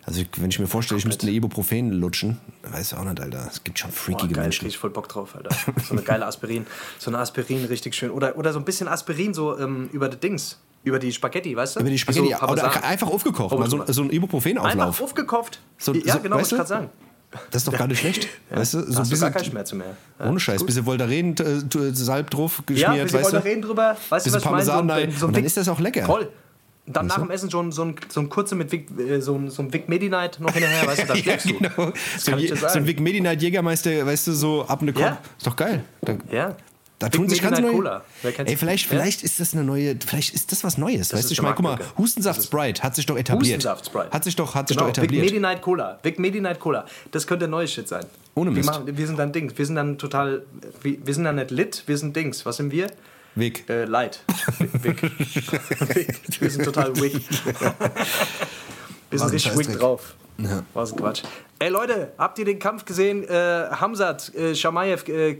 [0.06, 3.48] Also wenn ich mir vorstelle, ich müsste eine Ibuprofen lutschen, weiß ich auch nicht, Alter.
[3.50, 4.68] Es gibt schon freakige Boah, geil, Menschen.
[4.68, 5.50] Ich voll Bock drauf, Alter.
[5.82, 6.66] So eine geile Aspirin.
[6.98, 8.10] So eine Aspirin richtig schön.
[8.10, 10.60] Oder, oder so ein bisschen Aspirin so ähm, über die Dings.
[10.82, 11.80] Über die Spaghetti, weißt du?
[11.80, 12.34] Über die Spaghetti.
[12.38, 13.58] So, oder einfach aufgekocht.
[13.58, 14.86] Mal so, so ein Ibuprofen-Auflauf.
[14.86, 15.60] Einfach aufgekocht.
[15.78, 16.90] So, ja, genau, was ich gerade sagen.
[17.50, 18.28] Das ist doch gar nicht schlecht.
[18.50, 19.96] ja, weißt du, so hast bisschen, gar keinen Schmerz mehr.
[20.18, 20.64] Ja, ohne Scheiß.
[20.64, 23.36] Bisschen Voltaren-Salb drauf geschmiert, ja, bisschen weißt du?
[23.36, 23.96] Voltaren drüber.
[24.08, 24.64] Weißt du, was ich meine?
[24.64, 26.04] So, so, so und dann ist das auch lecker.
[26.04, 26.28] Voll.
[26.86, 29.50] Dann nach dem Essen schon so ein, so ein kurze mit Vic, äh, so ein,
[29.50, 31.92] so ein Vic Medi-Night noch hinterher, weißt du, da schläfst ja, genau.
[32.18, 35.00] So, so, ein Vic Medi-Night Jägermeister, weißt du, so ab und Kopf.
[35.00, 35.18] Ja.
[35.38, 35.84] Ist doch geil.
[36.02, 36.56] Da, ja.
[36.98, 38.02] Da tun sich ganz neue.
[38.22, 38.96] Ey, vielleicht, ja?
[38.96, 41.08] vielleicht ist das eine neue, vielleicht ist das was Neues.
[41.08, 43.56] Das weißt du, ich meine, guck mal, Hustensaft Sprite hat sich doch etabliert.
[43.56, 44.10] Hustensaft Sprite.
[44.10, 45.24] Hat sich doch, hat sich genau, doch etabliert.
[45.24, 45.98] Vic Medi-Night Cola.
[46.02, 46.86] Vic Medi-Night Cola.
[47.10, 48.04] Das könnte neues Shit sein.
[48.34, 48.68] Ohne Mist.
[48.68, 49.58] Wir, machen, wir sind dann Dings.
[49.58, 50.42] Wir sind dann total,
[50.82, 52.46] wir, wir sind dann nicht lit, wir sind Dings.
[52.46, 52.86] Was sind wir?
[53.34, 53.68] Weg.
[53.68, 54.22] Äh, Light.
[54.82, 55.02] Weg.
[56.40, 57.14] Wir sind total wick.
[59.10, 60.14] Wir sind richtig wick drauf.
[60.38, 60.62] Ja.
[60.74, 61.22] Was ein Quatsch.
[61.60, 63.22] Ey Leute, habt ihr den Kampf gesehen?
[63.24, 65.36] Äh, Hamzat äh, Shamaev, äh,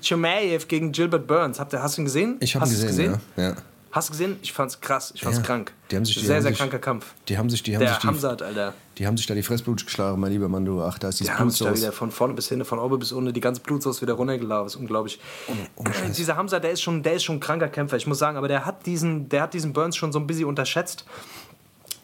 [0.00, 1.58] Shamaev gegen Gilbert Burns.
[1.58, 2.36] Habt ihr, hast du ihn gesehen?
[2.40, 3.16] Ich habe ihn gesehen, gesehen?
[3.36, 3.48] Ja.
[3.48, 3.56] ja.
[3.98, 4.36] Hast du gesehen?
[4.42, 5.42] Ich fand's krass, ich fand's ja.
[5.42, 5.72] krank.
[5.90, 7.14] Die haben sich, die sehr, haben sehr sich, kranker Kampf.
[7.26, 8.72] Die haben sich, die haben Der sich die, Hamzat, Alter.
[8.96, 10.80] Die haben sich da die Fressblut geschlagen, mein lieber Mann, du.
[10.80, 13.10] Ach, da ist dieses Die sich da wieder von vorne bis hinten, von oben bis
[13.10, 14.66] unten, die ganze Blutsauce wieder runtergelaufen.
[14.66, 15.18] Das ist unglaublich.
[15.48, 15.84] Oh, oh,
[16.16, 18.46] Dieser Hamzat, der ist schon, der ist schon ein kranker Kämpfer, ich muss sagen, aber
[18.46, 21.04] der hat diesen, der hat diesen Burns schon so ein bisschen unterschätzt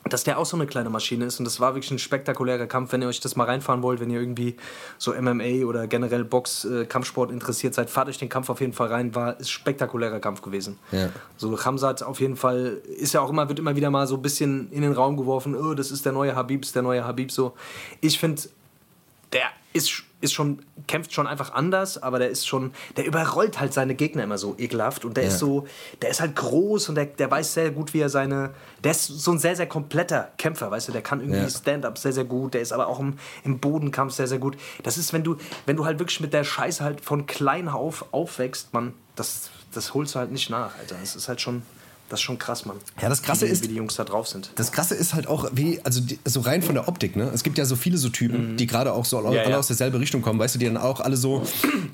[0.09, 2.93] dass der auch so eine kleine Maschine ist und das war wirklich ein spektakulärer Kampf,
[2.93, 4.57] wenn ihr euch das mal reinfahren wollt, wenn ihr irgendwie
[4.99, 8.75] so MMA oder generell Box, äh, Kampfsport interessiert seid, fahrt euch den Kampf auf jeden
[8.75, 10.79] Fall rein, war ist spektakulärer Kampf gewesen.
[10.93, 11.09] Ja.
[11.37, 14.23] So Hamzat auf jeden Fall ist ja auch immer wird immer wieder mal so ein
[14.23, 17.33] bisschen in den Raum geworfen, oh, das ist der neue Habib, ist der neue Habib
[17.33, 17.55] so.
[18.01, 18.43] Ich finde
[19.33, 23.73] der ist, ist schon, kämpft schon einfach anders, aber der ist schon, der überrollt halt
[23.73, 25.31] seine Gegner immer so ekelhaft und der ja.
[25.31, 25.67] ist so,
[26.03, 28.51] der ist halt groß und der, der weiß sehr gut, wie er seine,
[28.83, 31.51] der ist so ein sehr, sehr kompletter Kämpfer, weißt du, der kann irgendwie ja.
[31.51, 34.57] Stand-up sehr, sehr gut, der ist aber auch im, im Bodenkampf sehr, sehr gut.
[34.83, 38.07] Das ist, wenn du, wenn du halt wirklich mit der Scheiße halt von klein auf
[38.13, 40.97] aufwächst, man, das, das holst du halt nicht nach, Alter.
[41.01, 41.63] Das ist halt schon,
[42.11, 42.77] das ist schon krass, Mann.
[43.01, 44.51] Ja, das Krasse wie, ist, wie die Jungs da drauf sind.
[44.57, 47.31] Das Krasse ist halt auch, wie, also die, so rein von der Optik, ne?
[47.33, 48.57] Es gibt ja so viele so Typen, mhm.
[48.59, 49.59] die gerade auch so alle, ja, ja.
[49.59, 51.43] aus derselben Richtung kommen, weißt du, die dann auch alle so,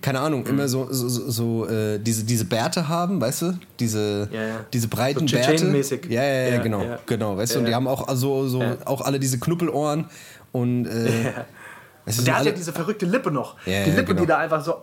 [0.02, 0.50] keine Ahnung, mhm.
[0.50, 3.58] immer so, so, so, so äh, diese, diese Bärte haben, weißt du?
[3.78, 5.82] Diese, ja, diese breiten so Bärte.
[6.08, 7.60] Ja, ja, ja, genau, genau, weißt du?
[7.60, 10.06] Und die haben auch also, so auch alle diese Knuppelohren
[10.50, 11.32] und äh,
[12.06, 13.56] und der hat ja diese verrückte Lippe noch.
[13.64, 14.20] die Lippe, genau.
[14.22, 14.74] die da einfach so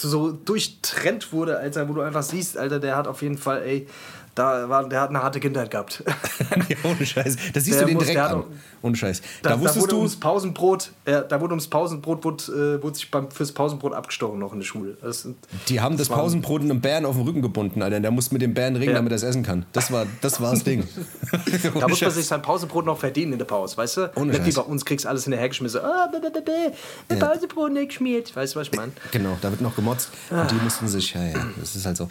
[0.00, 3.86] so durchtrennt wurde, Alter, wo du einfach siehst, Alter, der hat auf jeden Fall, ey,
[4.38, 6.04] da war, der hat eine harte Kindheit gehabt.
[6.68, 7.36] ja, ohne Scheiß.
[7.52, 8.44] Da siehst der du den direkt an.
[8.82, 9.20] Ohne Scheiß.
[9.42, 12.82] Da, da, wusstest da wurde du ums Pausenbrot, äh, da wurde ums Pausenbrot, wurde, äh,
[12.82, 14.96] wurde sich beim, fürs Pausenbrot abgestochen noch in der Schule.
[15.02, 15.26] Das,
[15.68, 17.98] die haben das, das Pausenbrot einem Bären auf den Rücken gebunden, Alter.
[17.98, 18.96] Der muss mit dem Bären ringen, ja.
[18.96, 19.66] damit er es essen kann.
[19.72, 20.86] Das war das, war das Ding.
[21.74, 24.10] da muss man sich sein Pausenbrot noch verdienen in der Pause, weißt du?
[24.14, 25.80] Ohne Nicht wie bei uns kriegst du alles hinterhergeschmissen.
[25.80, 27.16] Ah, oh, ja.
[27.16, 28.34] Pausenbrot nicht geschmiert.
[28.36, 28.92] Weißt du, was ich meine?
[29.10, 30.10] Genau, da wird noch gemotzt.
[30.30, 30.42] Ah.
[30.42, 32.08] Und die mussten sich, ja, ja, das ist halt so.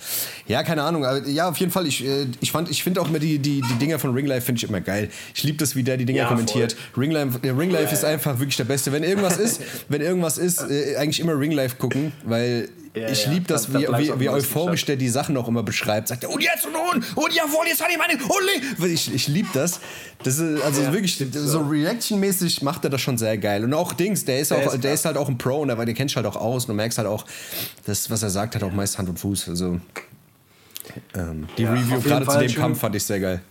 [0.47, 1.05] Ja, keine Ahnung.
[1.05, 3.61] Aber ja, auf jeden Fall, ich, äh, ich fand, ich finde auch immer die, die,
[3.61, 5.09] die Dinger von Ringlife finde ich immer geil.
[5.35, 6.75] Ich liebe das, wie der die Dinger ja, kommentiert.
[6.97, 8.91] Ringlife, äh, Ringlife ist einfach wirklich der Beste.
[8.91, 13.45] Wenn irgendwas ist, wenn irgendwas ist, äh, eigentlich immer Ringlife gucken, weil ja, ich liebe
[13.47, 16.07] das, wie, wie, wie euphorisch der die Sachen auch immer beschreibt.
[16.07, 19.27] Sagt er, und jetzt und und, und jawohl, jetzt hat ich meine, und Ich, ich
[19.27, 19.79] liebe das.
[20.23, 23.63] Das ist, also ja, wirklich, so Reaction-mäßig macht er das schon sehr geil.
[23.63, 25.67] Und auch Dings, der ist, der auch, ist, der ist halt auch ein Pro, und
[25.67, 27.25] der, der kennst halt auch aus und du merkst halt auch,
[27.85, 29.49] das, was er sagt, hat auch meist Hand und Fuß.
[29.49, 29.79] Also
[31.15, 33.41] ähm, die ja, Review gerade zu dem Kampf fand ich sehr geil.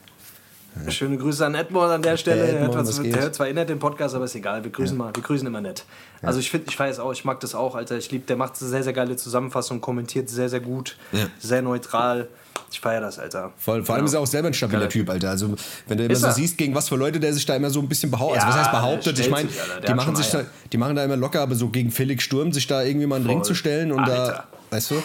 [0.88, 2.42] Schöne Grüße an Edmond an der Stelle.
[2.42, 4.62] Der, Edmond, hört, was der hört zwar innerhalb den Podcast, aber ist egal.
[4.62, 5.10] Wir grüßen mal.
[5.14, 5.84] Wir grüßen immer nett.
[6.20, 7.12] Also ich finde, ich feiere es auch.
[7.12, 7.96] Ich mag das auch, Alter.
[7.96, 11.28] Ich liebe, der macht sehr, sehr geile Zusammenfassungen, kommentiert sehr, sehr gut, Ja.
[11.38, 12.28] sehr neutral.
[12.70, 13.52] Ich feiere das, Alter.
[13.56, 14.08] Voll, vor allem Ja.
[14.08, 15.30] ist er auch selber ein stabiler Geiler Typ, Alter.
[15.30, 15.54] Also,
[15.88, 16.32] wenn du immer Ist so er.
[16.34, 18.42] siehst, gegen was für Leute der sich da immer so ein bisschen behauptet.
[18.42, 19.18] Ja, also, was heißt behauptet?
[19.18, 19.48] Ich meine,
[19.88, 22.66] die, machen sich da, die machen da immer locker, aber so gegen Felix Sturm sich
[22.66, 23.46] da irgendwie mal einen Ring Voll.
[23.46, 24.44] zu stellen und Alter.
[24.70, 24.94] da, weißt du?
[24.96, 25.00] Ja,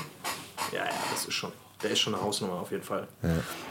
[0.79, 1.51] ja, das ist schon.
[1.83, 3.07] Der ist schon eine Hausnummer auf jeden Fall.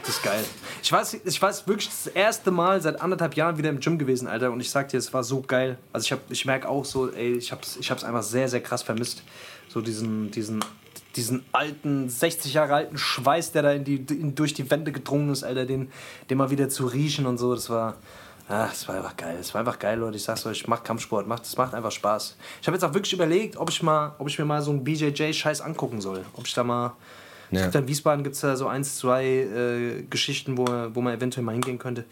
[0.01, 0.43] Das ist geil.
[0.83, 4.27] Ich weiß, ich weiß wirklich das erste Mal seit anderthalb Jahren wieder im Gym gewesen,
[4.27, 4.51] Alter.
[4.51, 5.77] Und ich sag dir, es war so geil.
[5.93, 8.61] Also ich, hab, ich merke auch so, ey, ich hab's, ich hab's einfach sehr, sehr
[8.61, 9.23] krass vermisst.
[9.69, 10.63] So diesen, diesen,
[11.15, 15.29] diesen alten, 60 Jahre alten Schweiß, der da in die, in, durch die Wände gedrungen
[15.29, 15.91] ist, Alter, den,
[16.29, 17.53] den mal wieder zu riechen und so.
[17.55, 17.95] Das war.
[18.49, 19.37] Ah, das war einfach geil.
[19.39, 20.17] Es war einfach geil, Leute.
[20.17, 21.25] Ich sag's euch, ich mach Kampfsport.
[21.25, 22.35] Macht, das macht einfach Spaß.
[22.59, 24.83] Ich habe jetzt auch wirklich überlegt, ob ich, mal, ob ich mir mal so einen
[24.83, 26.25] BJJ-Scheiß angucken soll.
[26.33, 26.93] Ob ich da mal.
[27.51, 27.67] Ja.
[27.67, 31.43] gibt in Wiesbaden gibt es da so eins, zwei äh, Geschichten, wo, wo man eventuell
[31.43, 32.05] mal hingehen könnte.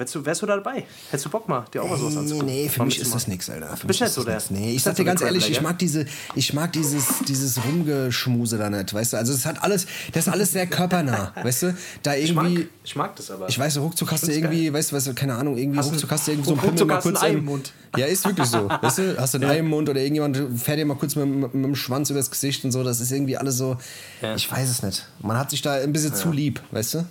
[0.00, 0.84] Wärst du, wärst du da dabei?
[1.10, 2.46] Hättest du Bock mal, dir auch mal sowas anzugucken?
[2.48, 3.76] Nee, für mich ist das nichts, Alter.
[3.76, 4.50] Für Bist mich so der- das.
[4.50, 8.70] Nee, ich sag dir ganz ehrlich, ich mag diese, ich mag dieses, dieses Rumgeschmuse da
[8.70, 9.16] nicht, weißt du?
[9.18, 11.76] Also es hat alles, das ist alles sehr körpernah, weißt du?
[12.02, 13.46] Da Ich mag, irgendwie, ich mag das aber.
[13.50, 16.10] ich weiß, ruckzuck hast du irgendwie, weißt du, weißt du, keine Ahnung, irgendwie Hast ruckzuck
[16.10, 17.72] ein- hast du irgendwie so einen Pimmel mal ein kurz Ei im- Mund.
[17.96, 19.18] Ja, ist wirklich so, weißt du?
[19.18, 19.48] Hast du ein Ja.
[19.50, 22.30] Ei im Mund oder irgendjemand fährt dir mal kurz mit, mit, mit dem Schwanz übers
[22.30, 23.76] Gesicht und so, das ist irgendwie alles so,
[24.22, 24.34] Ja.
[24.34, 25.06] ich weiß es nicht.
[25.20, 27.04] Man hat sich da ein bisschen zu lieb, weißt du?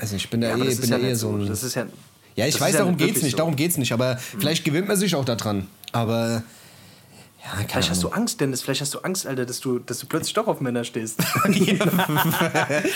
[0.00, 1.46] Weiß nicht, ich bin da ja, eh, bin ja eh so ein...
[1.46, 1.86] Das ist ja,
[2.34, 3.38] Ja, ich weiß, darum geht's nicht, so.
[3.38, 5.66] darum geht's nicht, aber vielleicht gewöhnt man sich auch daran.
[5.92, 6.42] Aber
[7.46, 8.20] ja, Vielleicht hast du Ahnung.
[8.22, 8.62] Angst, Dennis.
[8.62, 11.22] Vielleicht hast du Angst, Alter, dass du, dass du plötzlich doch auf Männer stehst.
[11.42, 12.88] Vielleicht,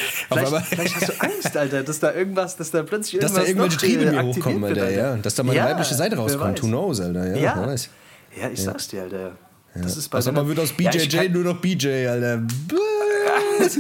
[0.67, 3.77] vielleicht hast du Angst, Alter, dass da irgendwas, dass da plötzlich Dass irgendwas da irgendwelche
[3.79, 5.17] Triebe mir hochkommen, wird, Alter, ja.
[5.17, 6.63] Dass da mal Ja, eine weibliche Seite rauskommt.
[6.63, 7.37] Who knows, Alter, ja.
[7.37, 7.67] Ja.
[7.67, 7.91] weiß.
[8.41, 9.33] Ja, ich sag's dir, Alter.
[9.75, 12.43] Das ist bei Also man wird aus BJJ nur noch BJ, Alter.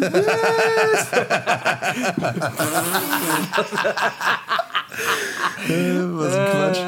[5.68, 6.78] Was ein Quatsch.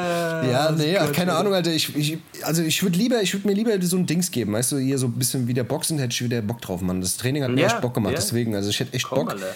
[0.51, 1.71] Ja, nee, ach, keine Ahnung, Alter.
[1.71, 4.73] Ich, ich, also ich würde lieber, ich würde mir lieber so ein Dings geben, weißt
[4.73, 7.01] du, hier so ein bisschen wieder Boxen, hätte ich wieder Bock drauf, Mann.
[7.01, 8.19] Das Training hat mir Ja, echt Bock gemacht, ja.
[8.19, 9.31] deswegen, also ich hätte echt Komm, Bock.
[9.31, 9.55] Alter.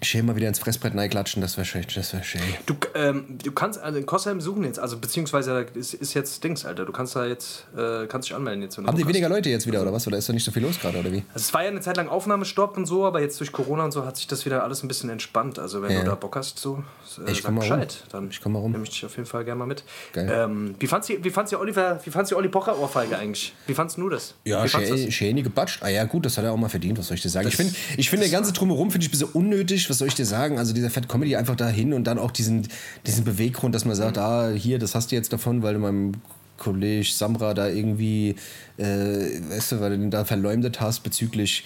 [0.00, 2.40] Schön mal wieder ins Fressbrett klatschen, das wäre schön, das wäre schön.
[2.66, 6.64] Du, ähm, du kannst also in Kostheim suchen jetzt, also beziehungsweise ist, ist jetzt Dings,
[6.64, 6.84] Alter.
[6.84, 8.78] Du kannst da jetzt, äh, kannst dich anmelden jetzt.
[8.78, 10.06] Haben die weniger Leute jetzt wieder, oder was?
[10.06, 11.24] Oder ist da nicht so viel los gerade, oder wie?
[11.34, 13.90] Also es war ja eine Zeit lang Aufnahmestopp und so, aber jetzt durch Corona und
[13.92, 15.58] so hat sich das wieder alles ein bisschen entspannt.
[15.58, 16.00] Also wenn Ja.
[16.00, 16.84] du da Bock hast, so
[17.26, 17.68] äh, Ich sag mal rum.
[17.68, 18.04] Bescheid.
[18.12, 18.70] Dann Ich komm mal rum.
[18.70, 19.82] nehme ich dich auf jeden Fall gerne mal mit.
[20.12, 20.30] Geil.
[20.32, 23.52] Ähm, wie fandst du wie fandst du Oliver, wie fandst du Olli Pocher Ohrfeige eigentlich?
[23.66, 24.34] Wie fandst du das?
[24.44, 25.82] Ja, schön, gebatscht.
[25.82, 27.48] Ah ja, gut, das hat er auch mal verdient, was soll ich dir sagen?
[27.48, 30.14] ich finde, ich find, der ganze Drumherum finde ich ein bisschen unnötig, was soll ich
[30.14, 30.58] dir sagen?
[30.58, 32.68] Also dieser Fat Comedy einfach dahin und dann auch diesen,
[33.06, 36.12] diesen Beweggrund, dass man sagt, ah, hier, das hast du jetzt davon, weil du meinem
[36.56, 38.34] Kollege Samra da irgendwie,
[38.76, 41.64] äh, weißt du, weil du ihn da verleumdet hast bezüglich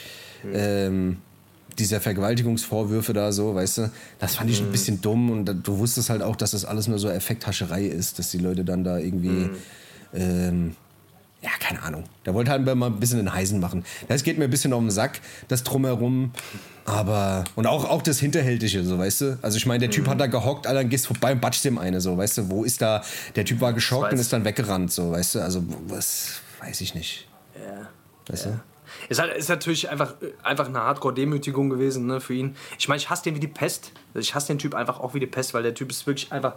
[0.53, 1.19] ähm,
[1.79, 6.11] dieser Vergewaltigungsvorwürfe da so, weißt du, das fand ich ein bisschen dumm und du wusstest
[6.11, 9.51] halt auch, dass das alles nur so Effekthascherei ist, dass die Leute dann da irgendwie
[10.15, 10.77] ähm,
[11.43, 12.05] ja, keine Ahnung.
[12.23, 13.85] Da wollte halt mal ein bisschen den Heisen machen.
[14.09, 16.33] Das geht mir ein bisschen auf den Sack, das Drumherum.
[16.85, 19.39] Aber, und auch, auch das Hinterhältige, so, weißt du?
[19.43, 21.79] Also, ich meine, der Typ hat da gehockt, Alter, dann gehst vorbei und batscht dem
[21.79, 22.51] eine, so, weißt du?
[22.51, 23.03] Wo ist da,
[23.37, 25.41] der Typ war geschockt und ist dann weggerannt, so, weißt du?
[25.41, 27.29] Also, was, weiß ich nicht.
[27.57, 27.89] Ja.
[28.29, 28.61] Weißt du?
[29.09, 32.57] Ist, halt, ist natürlich einfach, einfach eine Hardcore-Demütigung gewesen ne, für ihn.
[32.79, 33.93] Ich meine, ich hasse den wie die Pest.
[34.15, 36.55] Ich hasse den Typ einfach auch wie die Pest, weil der Typ ist wirklich einfach.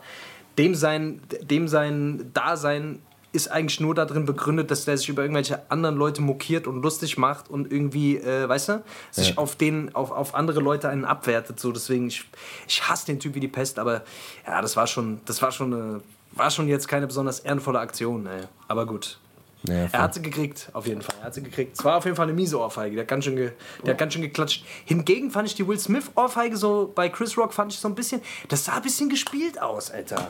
[0.58, 3.00] Dem sein, dem sein Dasein
[3.36, 7.18] ist eigentlich nur darin begründet, dass der sich über irgendwelche anderen Leute mokiert und lustig
[7.18, 9.38] macht und irgendwie, äh, weißt du, sich Ja.
[9.38, 11.60] auf, den, auf, auf andere Leute einen abwertet.
[11.60, 11.72] So.
[11.72, 12.26] Deswegen, ich,
[12.68, 14.04] ich hasse den Typ wie die Pest, aber
[14.48, 18.26] ja, das war schon, das war schon, eine, war schon jetzt keine besonders ehrenvolle Aktion.
[18.26, 18.44] Ey.
[18.68, 19.20] Aber gut.
[19.68, 21.16] Ja, Er hat sie gekriegt, auf jeden Fall.
[21.20, 21.78] Er hat sie gekriegt.
[21.78, 22.96] Es war auf jeden Fall eine miese Ohrfeige.
[22.96, 23.52] Der hat ganz schön, ge,
[23.84, 24.66] der hat ganz schön geklatscht.
[24.86, 28.22] Hingegen fand ich die Will Smith-Ohrfeige so bei Chris Rock fand ich so ein bisschen.
[28.50, 30.30] Das sah ein bisschen gespielt aus, Alter.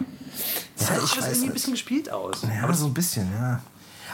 [0.78, 2.42] Das sah ich irgendwie ein bisschen gespielt aus.
[2.64, 3.62] Aber so ein bisschen, ja.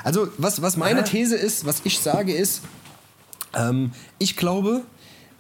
[0.04, 2.62] Also, was, was meine These ist, was ich sage, ist,
[3.54, 4.82] ähm, ich glaube,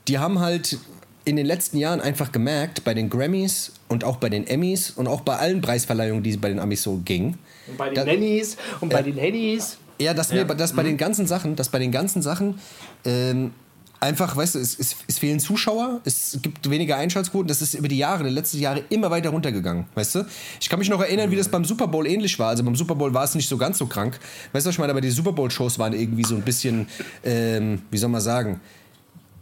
[0.07, 0.77] die haben halt
[1.23, 5.07] in den letzten Jahren einfach gemerkt, bei den Grammys und auch bei den Emmys und
[5.07, 8.05] auch bei allen Preisverleihungen, die es bei den Amis so ging, Und bei den Da-
[8.05, 9.77] Nannies und bei den Hennys.
[9.99, 10.43] ja, dass, Ja.
[10.43, 12.59] Nee, dass bei den ganzen Sachen, dass bei den ganzen Sachen
[13.05, 13.51] ähm,
[13.99, 17.87] einfach, weißt du, es, es, es fehlen Zuschauer, es gibt weniger Einschaltquoten, das ist über
[17.87, 20.25] die Jahre, die letzten Jahre immer weiter runtergegangen, weißt du?
[20.59, 22.49] Ich kann mich noch erinnern, wie das beim Super Bowl ähnlich war.
[22.49, 24.19] Also beim Super Bowl war es nicht so ganz so krank.
[24.53, 24.91] Weißt du, was ich meine?
[24.91, 26.87] Aber die Super Bowl-Shows waren irgendwie so ein bisschen,
[27.23, 28.59] ähm, wie soll man sagen,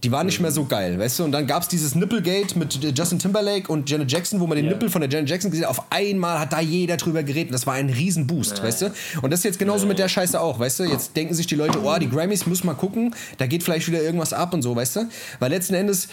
[0.04, 1.24] Die war nicht mehr so geil, weißt du?
[1.26, 4.56] Und dann gab es dieses Nipplegate mit äh, Justin Timberlake und Janet Jackson, wo man
[4.56, 4.72] den Ja.
[4.72, 5.72] Nippel von der Janet Jackson gesehen hat.
[5.78, 7.54] Auf einmal hat da jeder drüber geredet.
[7.54, 8.94] Das war ein Riesenboost, weißt du?
[9.22, 10.84] Und das ist jetzt genauso mit der Scheiße auch, weißt du?
[10.86, 14.02] Jetzt denken sich die Leute, oh, die Grammys, muss mal gucken, da geht vielleicht wieder
[14.02, 15.10] irgendwas ab und so, weißt du?
[15.40, 16.08] Weil letzten Endes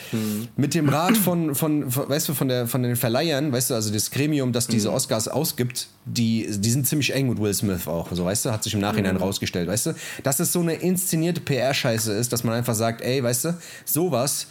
[0.56, 3.74] mit dem Rat von, von, von weißt du, von, der, von den Verleihern, weißt du,
[3.74, 7.86] also das Gremium, das diese Oscars ausgibt, die, die sind ziemlich eng mit Will Smith
[7.88, 8.52] auch, so, weißt du?
[8.52, 9.94] Hat sich im Nachhinein rausgestellt, weißt du?
[10.22, 13.54] Dass es so eine inszenierte PR-Scheiße ist, dass man einfach sagt, ey, weißt du,
[13.84, 14.48] sowas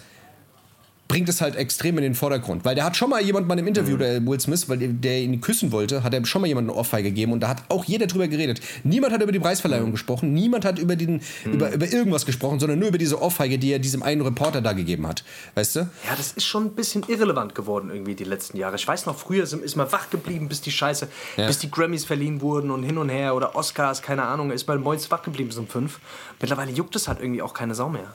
[1.07, 2.65] bringt es halt extrem in den Vordergrund.
[2.65, 5.39] Weil der hat schon mal jemand mal im Interview, der Will Smith, weil der, ihn
[5.39, 8.07] küssen wollte, hat er schon mal jemanden eine Ohrfeige gegeben und da hat auch jeder
[8.07, 8.59] drüber geredet.
[8.84, 12.80] Niemand hat über die Preisverleihung gesprochen, niemand hat über, den, über, über irgendwas gesprochen, sondern
[12.80, 15.23] nur über diese Ohrfeige, die er diesem einen Reporter da gegeben hat.
[15.53, 15.80] Weißt du?
[15.82, 18.76] Ja, das ist schon ein bisschen irrelevant geworden irgendwie die letzten Jahre.
[18.76, 21.07] Ich weiß noch, früher ist ist man wach geblieben, bis die Scheiße,
[21.38, 21.45] Ja.
[21.47, 24.82] bis die Grammys verliehen wurden und hin und her oder Oscars, keine Ahnung, ist man
[24.82, 25.99] morgens wach geblieben bis um fünf.
[26.41, 28.13] Mittlerweile juckt es halt irgendwie auch keine Sau mehr.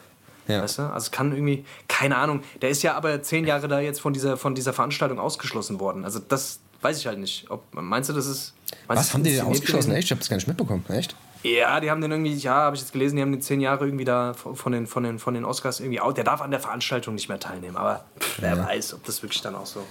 [0.51, 0.63] Ja.
[0.63, 0.83] Weißt du?
[0.83, 4.13] Also es kann irgendwie, keine Ahnung, der ist ja aber zehn Jahre da jetzt von
[4.13, 6.05] dieser, von dieser Veranstaltung ausgeschlossen worden.
[6.05, 7.51] Also das weiß ich halt nicht.
[7.51, 8.55] Ob, meinst du, das ist.
[8.87, 9.93] Was du, haben die denn ausgeschlossen?
[9.93, 10.05] Echt?
[10.05, 10.85] Ich hab das gar nicht mitbekommen.
[10.89, 11.15] Echt?
[11.43, 13.87] Ja, die haben den irgendwie, ja, habe ich jetzt gelesen, die haben den zehn Jahre
[13.87, 16.19] irgendwie da von den, von den, von den Oscars irgendwie out.
[16.19, 19.41] Der darf an der Veranstaltung nicht mehr teilnehmen, aber pff, wer weiß, ob das wirklich
[19.41, 19.83] dann auch so.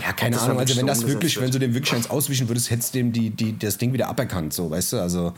[0.00, 0.58] Ja, keine Ahnung.
[0.58, 3.12] Also wenn das wirklich, umgesetzt wenn du dem wirklich eins auswischen würdest, hättest du dem
[3.12, 5.00] die, die, das Ding wieder aberkannt, so, weißt du?
[5.00, 5.32] Also,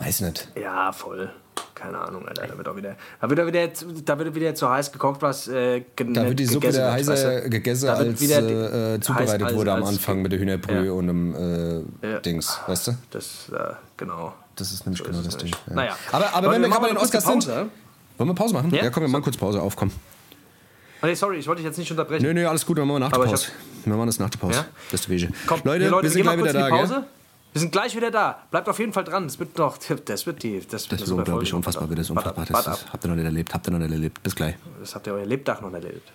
[0.00, 0.48] weiß nicht.
[0.60, 1.30] Ja, voll.
[1.74, 2.46] Keine Ahnung, Alter.
[2.46, 3.68] Da wird auch wieder, da wird auch wieder,
[4.04, 7.48] da wird wieder zu heiß gekocht, was äh, Da wird die Suppe gegessen der heißer
[7.48, 10.86] gegessen, Da als wieder äh, zubereitet heiß als- wurde am als- Anfang mit der Hühnerbrühe
[10.86, 10.92] Ja.
[10.92, 11.34] und einem
[12.02, 12.18] äh, Ja.
[12.20, 12.92] Dings, weißt du?
[13.10, 14.34] Das, äh, genau.
[14.56, 15.52] Das ist nämlich So genau ist das Ding.
[15.68, 15.74] Ja.
[15.74, 15.96] Naja.
[16.12, 17.46] Aber, aber wenn wir wir gerade bei den Oscars sind.
[17.48, 17.70] Wollen
[18.28, 18.70] wir Pause machen?
[18.74, 19.90] Ja, komm, wir machen kurz Pause auf, komm.
[21.02, 22.22] Oh, nee, sorry, ich wollte dich jetzt nicht unterbrechen.
[22.22, 23.46] Nö, nö, alles gut, wir machen nach der Pause.
[23.86, 24.58] Wir machen das nach der Pause.
[24.58, 24.66] Ja?
[24.90, 25.28] Das ist die Wege.
[25.46, 27.04] Komm, Leute, Leute, wir sind gleich wieder da, gell?
[27.52, 28.38] Wir sind gleich wieder da.
[28.52, 29.24] Bleibt auf jeden Fall dran.
[29.24, 32.46] Das wird doch, das wird die, das wird Das super unglaublich, unfassbar, wird das unfassbar.
[32.46, 34.22] Das habt ihr noch nicht erlebt, habt ihr noch nicht erlebt.
[34.22, 34.54] Bis gleich.
[34.78, 36.12] Das habt ihr euer Lebtag noch erlebt.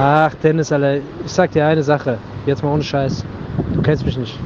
[0.00, 2.18] Ach, Dennis, Alter, ich sag dir eine Sache.
[2.46, 3.24] Jetzt mal ohne Scheiß.
[3.74, 4.38] Du kennst mich nicht.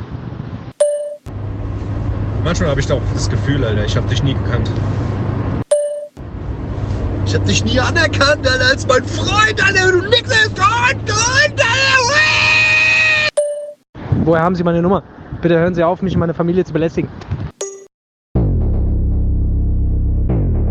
[2.45, 4.69] Manchmal habe ich doch das Gefühl, Alter, ich habe dich nie gekannt.
[7.25, 11.61] Ich habe dich nie anerkannt, Alter, als mein Freund, Alter, du nix ist Freund, Freund,
[11.61, 11.73] Alter.
[14.25, 15.05] Woher haben Sie meine Nummer?
[15.41, 17.09] Bitte hören Sie auf, mich und meine Familie zu belästigen.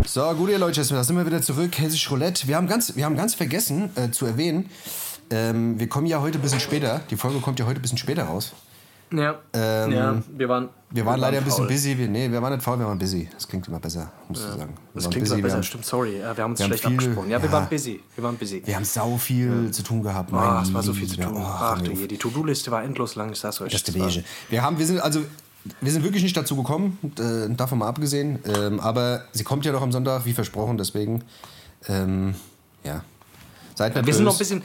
[0.06, 1.78] So, gut, ihr Leute, da sind wir wieder zurück.
[1.78, 2.48] Hessisch Roulette.
[2.48, 4.68] Wir haben ganz, wir haben ganz vergessen äh, zu erwähnen,
[5.30, 7.00] ähm, wir kommen ja heute ein bisschen später.
[7.08, 8.52] Die Folge kommt ja heute ein bisschen später raus.
[9.12, 9.38] Ja.
[9.52, 10.68] Ähm, ja, wir waren.
[10.90, 11.72] Wir waren leider ein bisschen faul.
[11.72, 11.96] busy.
[11.96, 13.28] Wir, nee, wir waren nicht faul, wir waren busy.
[13.32, 14.74] Das klingt immer besser, musst du sagen.
[14.92, 16.18] Wir Das klingt busy, wir besser, haben- stimmt, sorry.
[16.18, 17.30] Ja, wir haben uns wir haben schlecht viel- abgesprochen.
[17.30, 17.52] Ja, wir ja.
[17.52, 18.00] waren busy.
[18.14, 18.62] Wir waren busy.
[18.64, 20.30] Wir haben sau viel zu tun gehabt.
[20.32, 21.34] Oh, mein es war so viel zu tun.
[21.36, 23.72] Oh, Ach du je, die To-Do-Liste war endlos lang, ich sag's euch.
[23.72, 24.10] Das Das war-.
[24.50, 25.20] Wir haben, wir sind also,
[25.80, 28.38] wir sind wirklich nicht dazu gekommen, äh, davon mal abgesehen.
[28.44, 31.22] Ähm, aber sie kommt ja doch am Sonntag, wie versprochen, deswegen,
[31.88, 32.34] ähm,
[32.84, 33.02] ja.
[33.74, 34.62] Seid Wir sind noch ein bisschen.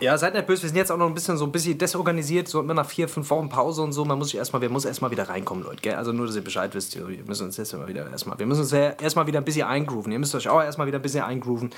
[0.00, 2.48] Ja, seid nicht böse, wir sind jetzt auch noch ein bisschen so ein bisschen desorganisiert,
[2.48, 4.04] so immer nach vier, fünf Wochen Pause und so.
[4.04, 5.82] Man muss sich erstmal, wir müssen erstmal wieder reinkommen, Leute.
[5.82, 5.94] Gell?
[5.94, 8.60] Also nur, dass ihr Bescheid wisst, wir müssen uns jetzt mal wieder erstmal, wir müssen
[8.62, 10.10] uns ja erstmal wieder ein bisschen eingrooven.
[10.12, 11.70] Ihr müsst euch auch erstmal wieder ein bisschen eingrooven.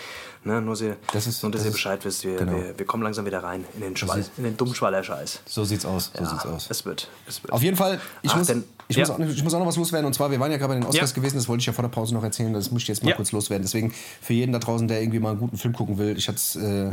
[0.44, 0.60] Ne?
[0.62, 2.52] Nur, dass ihr, Das ist- nur, dass das ihr ist- Bescheid wisst, wir, genau.
[2.52, 5.40] wir, wir kommen langsam wieder rein in den Schwall, ist- in den Dummschwaller-Scheiß.
[5.46, 6.66] So sieht's aus, so Ja, sieht's aus.
[6.70, 7.52] Es wird, es wird.
[7.52, 9.02] Auf jeden Fall, ich, Ach, muss, denn- ich, ja.
[9.02, 10.06] muss auch, ich muss auch noch was loswerden.
[10.06, 11.14] Und zwar, wir waren ja gerade bei den Oscars Ja.
[11.14, 12.52] gewesen, das wollte ich ja vor der Pause noch erzählen.
[12.52, 13.62] Das muss ich jetzt mal kurz loswerden.
[13.64, 16.56] Deswegen, für jeden da draußen, der irgendwie mal einen guten Film gucken will, ich hat's,
[16.56, 16.92] äh,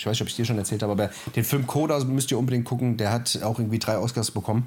[0.00, 2.38] ich weiß nicht, ob ich dir schon erzählt habe, aber den Film Coda müsst ihr
[2.38, 2.96] unbedingt gucken.
[2.96, 4.66] Der hat auch irgendwie drei Oscars bekommen.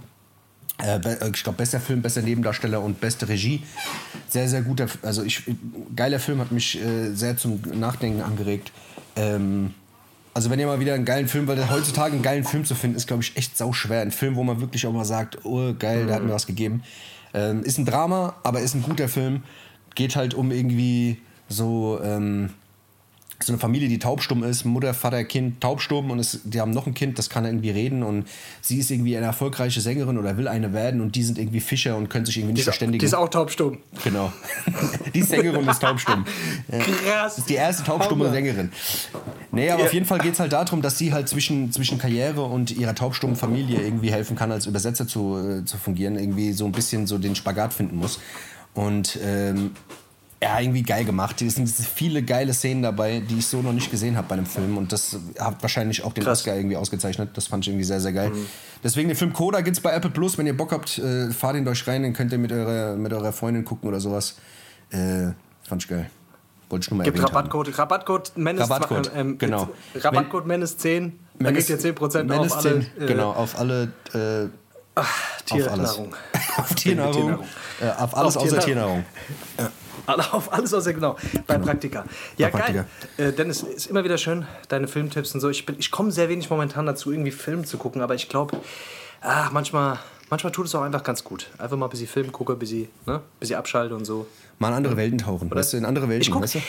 [0.77, 3.63] Äh, äh, ich glaube, bester Film, bester Nebendarsteller und beste Regie.
[4.29, 5.41] Sehr, sehr guter, also ich,
[5.95, 8.71] geiler Film, hat mich äh, sehr zum Nachdenken angeregt.
[9.15, 9.73] Ähm,
[10.35, 12.95] also wenn ihr mal wieder einen geilen Film, weil heutzutage einen geilen Film zu finden,
[12.95, 14.01] ist, glaube ich, echt sau schwer.
[14.01, 16.83] Ein Film, wo man wirklich auch mal sagt, oh geil, der hat mir was gegeben.
[17.33, 19.41] Ähm, ist ein Drama, aber ist ein guter Film.
[19.95, 21.19] Geht halt um irgendwie
[21.49, 21.99] so...
[22.03, 22.51] Ähm,
[23.45, 26.87] so eine Familie, die taubstumm ist, Mutter, Vater, Kind taubstumm und es, die haben noch
[26.87, 28.27] ein Kind, das kann irgendwie reden und
[28.61, 31.97] sie ist irgendwie eine erfolgreiche Sängerin oder will eine werden und die sind irgendwie Fischer
[31.97, 32.99] und können sich irgendwie nicht verständigen.
[32.99, 33.79] Die ist auch taubstumm.
[34.03, 34.31] Genau.
[35.13, 36.25] Die Sängerin ist taubstumm.
[36.71, 36.79] Ja.
[36.79, 37.37] Krass.
[37.37, 38.71] Ist die erste taubstumme Sängerin.
[39.51, 42.43] Nee, aber auf jeden Fall geht es halt darum, dass sie halt zwischen, zwischen Karriere
[42.43, 46.17] und ihrer taubstummen Familie irgendwie helfen kann, als Übersetzer zu, äh, zu fungieren.
[46.17, 48.19] Irgendwie so ein bisschen so den Spagat finden muss.
[48.73, 49.71] Und ähm,
[50.43, 51.41] ja, irgendwie geil gemacht.
[51.41, 54.45] Es sind viele geile Szenen dabei, die ich so noch nicht gesehen habe bei einem
[54.45, 54.77] Film.
[54.77, 56.39] Und das hat wahrscheinlich auch den Krass.
[56.39, 57.29] Oscar irgendwie ausgezeichnet.
[57.35, 58.29] Das fand ich irgendwie sehr, sehr geil.
[58.31, 58.45] Mhm.
[58.83, 60.37] Deswegen den Film Coda gibt's bei Apple Plus.
[60.37, 63.13] Wenn ihr Bock habt, äh, fahrt ihn euch rein, dann könnt ihr mit eurer, mit
[63.13, 64.35] eurer Freundin gucken oder sowas.
[64.91, 65.31] Äh,
[65.67, 66.09] fand ich geil.
[66.69, 67.37] Wollte ich nur mal Gibt erwähnt haben.
[67.37, 69.69] Rabattcode, Rabattcode Menace Rabattcode, ähm, genau.
[69.95, 73.59] Rabattcode Menace 10, da Menace- kriegt ihr 10% Menace auf alle 10, äh, genau, auf
[73.59, 73.83] alle
[74.13, 75.01] äh,
[75.45, 76.15] Tiernahrung.
[76.57, 77.45] auf Tiernahrung, Tiernahrung.
[77.81, 79.03] äh, auf alles Auf außer Tiernahrung.
[79.03, 79.05] Tiernahrung.
[79.57, 79.71] Alle-
[80.07, 81.15] Auf alles außer genau.
[81.47, 82.05] Bei Praktika.
[82.37, 82.85] Ja, Bei Praktika.
[83.17, 83.27] geil.
[83.29, 85.49] Äh, Dennis, ist immer wieder schön, deine Filmtipps und so.
[85.49, 88.57] Ich, bin- ich komme sehr wenig momentan dazu, irgendwie Film zu gucken, aber ich glaube,
[89.21, 89.99] ah, manchmal,
[90.29, 91.49] manchmal tut es auch einfach ganz gut.
[91.57, 93.15] Einfach mal ein bisschen Film gucke, ein bisschen, ne?
[93.15, 94.27] ein bisschen abschalte und so.
[94.59, 96.59] Mal in andere Welten tauchen, weißt du, in andere Welten, Ich guck, weißt du?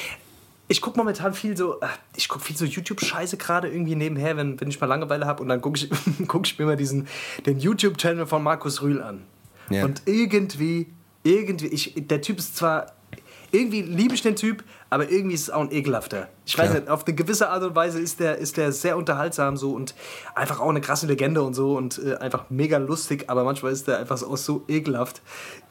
[0.68, 4.58] ich guck momentan viel so, ah, ich guck viel so YouTube-Scheiße gerade irgendwie nebenher, wenn,
[4.60, 5.90] wenn ich mal Langeweile habe und dann gucke ich,
[6.28, 7.06] guck ich mir mal diesen,
[7.46, 9.22] den YouTube-Channel von Markus Rühl an.
[9.70, 9.84] Ja.
[9.84, 10.86] Und irgendwie,
[11.22, 12.86] irgendwie, ich, der Typ ist zwar,
[13.54, 16.28] irgendwie liebe ich den Typ, aber irgendwie ist es auch ein ekelhafter.
[16.44, 16.80] Ich weiß Klar.
[16.80, 19.94] nicht, auf eine gewisse Art und Weise ist der, ist der sehr unterhaltsam so und
[20.34, 23.86] einfach auch eine krasse Legende und so und äh, einfach mega lustig, aber manchmal ist
[23.86, 25.22] der einfach so, auch so ekelhaft,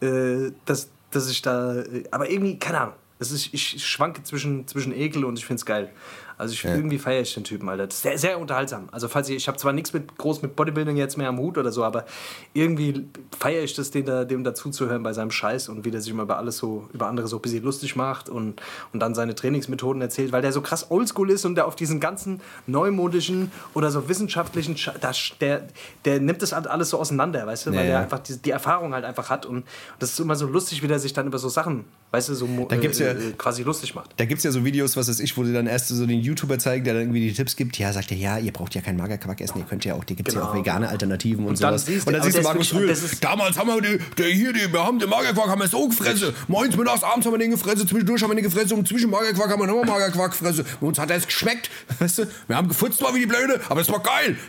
[0.02, 2.96] äh, dass, dass ich da, äh, aber irgendwie, keine Ahnung.
[3.20, 5.90] Ist, ich schwanke zwischen, zwischen Ekel und ich finde es geil.
[6.38, 7.86] Also ich, irgendwie feiere ich den Typen, Alter.
[7.88, 8.90] Das ist sehr, sehr unterhaltsam.
[8.92, 11.58] Also falls ich, ich habe zwar nichts mit groß mit Bodybuilding jetzt mehr am Hut
[11.58, 12.06] oder so, aber
[12.54, 13.06] irgendwie
[13.38, 16.24] feiere ich das, den da, dem dazuzuhören bei seinem Scheiß und wie der sich immer
[16.24, 18.62] über alles so, über andere so ein bisschen lustig macht und,
[18.94, 22.00] und dann seine Trainingsmethoden erzählt, weil der so krass oldschool ist und der auf diesen
[22.00, 25.68] ganzen neumodischen oder so wissenschaftlichen, das, der,
[26.06, 28.02] der nimmt das halt alles so auseinander, weißt du, weil Ja, der ja.
[28.02, 29.64] einfach die, die Erfahrung halt einfach hat und
[30.00, 32.48] das ist immer so lustig, wie der sich dann über so Sachen, weißt du, so
[32.70, 34.12] Da gibt's ja- äh, äh, quasi lustig macht.
[34.18, 36.20] Da gibt es ja so Videos, was weiß ich, wo sie dann erst so den
[36.24, 37.78] YouTuber zeigen, der dann irgendwie die Tipps gibt.
[37.78, 40.16] Ja, sagt er, ja, ihr braucht ja keinen Magerquark essen, ihr könnt ja auch, die
[40.16, 40.52] gibt es ja Genau.
[40.52, 41.86] auch vegane Alternativen und, Und dann sowas.
[41.86, 42.88] siehst du- und dann siehst du das ist Markus Rühl.
[42.88, 45.88] das Damals haben wir die, der hier, die, wir haben den Magerquark haben wir so
[45.88, 46.34] gefressen.
[46.48, 49.50] Morgens, mittags, abends haben wir den gefressen, zwischendurch haben wir den gefressen und zwischen Magerquark
[49.52, 50.66] haben wir nochmal Magerquark gefressen.
[50.82, 51.70] Bei uns hat er es geschmeckt.
[52.00, 54.38] Weißt du, wir haben gefutzt mal wie die Blöde, aber es war geil.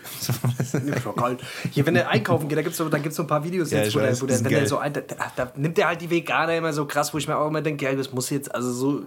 [0.75, 1.37] Ja, geil.
[1.71, 3.71] Hier, wenn er einkaufen geht, da gibt es so, da gibt's so ein paar Videos
[3.71, 5.01] Ja, jetzt, wo, weiß, der, wo der, das wenn der so ein, da,
[5.37, 7.85] da nimmt er halt die Veganer immer so krass, wo ich mir auch immer denke,
[7.85, 9.03] ja, das muss jetzt, also so,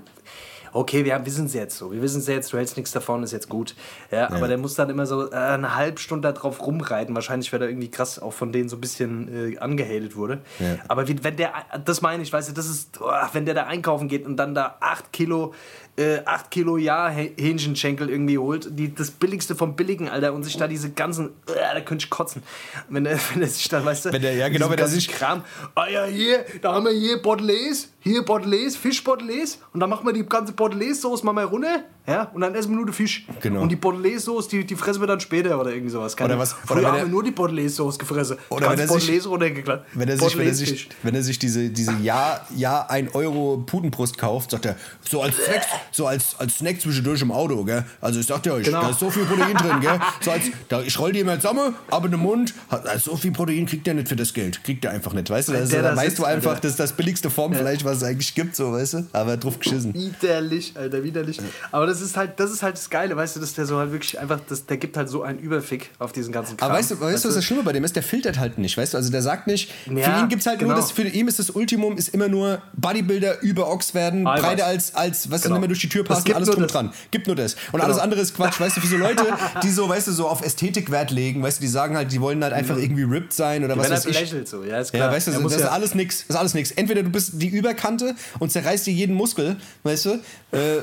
[0.78, 3.32] okay, wir wissen es jetzt so, wir wissen es jetzt, du hältst nichts davon, ist
[3.32, 3.76] jetzt gut.
[4.12, 7.52] Ja, aber der muss dann immer so äh, eine halbe Stunde da drauf rumreiten, wahrscheinlich,
[7.52, 10.42] weil er irgendwie krass auch von denen so ein bisschen äh, angehatet wurde.
[10.60, 10.78] Ja.
[10.88, 11.54] Aber wie, wenn der,
[11.84, 14.54] das meine ich, weißt du, das ist, oh, wenn der da einkaufen geht und dann
[14.54, 15.54] da 8 Kilo,
[15.98, 20.44] äh, 8 Kilo ja Hä- Hähnchenschenkel irgendwie holt, die, das billigste vom Billigen, Alter, und
[20.44, 22.44] sich da diese ganzen, äh, da könnte ich kotzen.
[22.90, 25.08] Wenn der, wenn der sich da, weißt du, Wenn der- ja, genau, wenn der sich-
[25.10, 25.44] Kram,
[25.76, 30.14] ah ja, hier, da haben wir hier Bordelaise, hier Bordelaise, Fischbordelaise, und dann machen wir
[30.14, 33.26] die ganze Bordelaise-Sauce mal mal runter, ja, und dann essen wir nur den Fisch.
[33.42, 33.62] Genau.
[33.62, 36.16] Und die Bordelaise-Sauce, die, die fressen wir dann später oder irgendwie sowas.
[36.16, 38.38] Keine, Oder was- Früher oder haben er- wir nur die Bordelaise-Sauce gefressen.
[38.50, 39.86] Oder wenn er sich- runtergeklappt.
[39.94, 43.58] Wenn er sich, wenn er sich, wenn er sich diese, diese Jahr, Jahr 1 Euro
[43.66, 44.76] Putenbrust kauft, sagt er,
[45.08, 47.84] so als Snack, so als, als Snack zwischendurch im Auto, gell?
[48.02, 48.82] Also ich sag dir euch, Genau.
[48.82, 50.00] da ist so viel Protein drin, gell?
[50.22, 53.32] So als, da, ich roll die immer zusammen, aber in den Mund, also so viel
[53.32, 54.64] Protein kriegt der nicht für das Geld.
[54.64, 55.54] Kriegt der einfach nicht, weißt du?
[55.54, 58.72] Der da weißt du einfach, das ist das billigste Formfleisch, was es eigentlich gibt, so,
[58.72, 59.08] weißt du?
[59.14, 59.94] Aber drauf geschissen.
[59.94, 61.40] Widerlich, Alter, widerlich.
[61.72, 63.92] Aber das ist halt, das ist halt das Geile, weißt du, dass der so halt
[63.92, 66.70] wirklich einfach, das, der gibt halt so einen Überfick auf diesen ganzen Kram.
[66.70, 67.96] Aber weißt du, weißt du, was das Schlimme bei dem ist?
[67.96, 68.98] Der filtert halt nicht, weißt du?
[68.98, 70.80] Also der sagt nicht, für Ja, ihn gibt's halt nur genau.
[70.82, 74.42] das, für ihn ist das Ultimum, ist immer nur Bodybuilder über Ochs werden, Eiweiß.
[74.42, 75.60] breiter als, als was Genau.
[75.60, 76.72] mehr durch die Tür Das gibt alles nur drum das.
[76.72, 76.94] dran.
[77.12, 77.54] Gibt nur das.
[77.56, 77.84] Und Genau.
[77.86, 79.24] alles andere ist Quatsch, weißt du, für so Leute,
[79.64, 82.22] die so, weißt du, so auf Ästhetik Wert legen, weißt du, die sagen halt, die
[82.22, 84.20] wollen halt einfach irgendwie ripped sein oder was Wenn er weiß ich.
[84.20, 85.08] lächelt so, ja, ist klar.
[85.10, 86.20] Ja, weißt du, Er das muss ist ja- alles nix.
[86.28, 86.72] Das ist alles nix.
[86.72, 90.10] Entweder du bist die Überkante und zerreißt dir jeden Muskel, weißt du,
[90.52, 90.82] äh,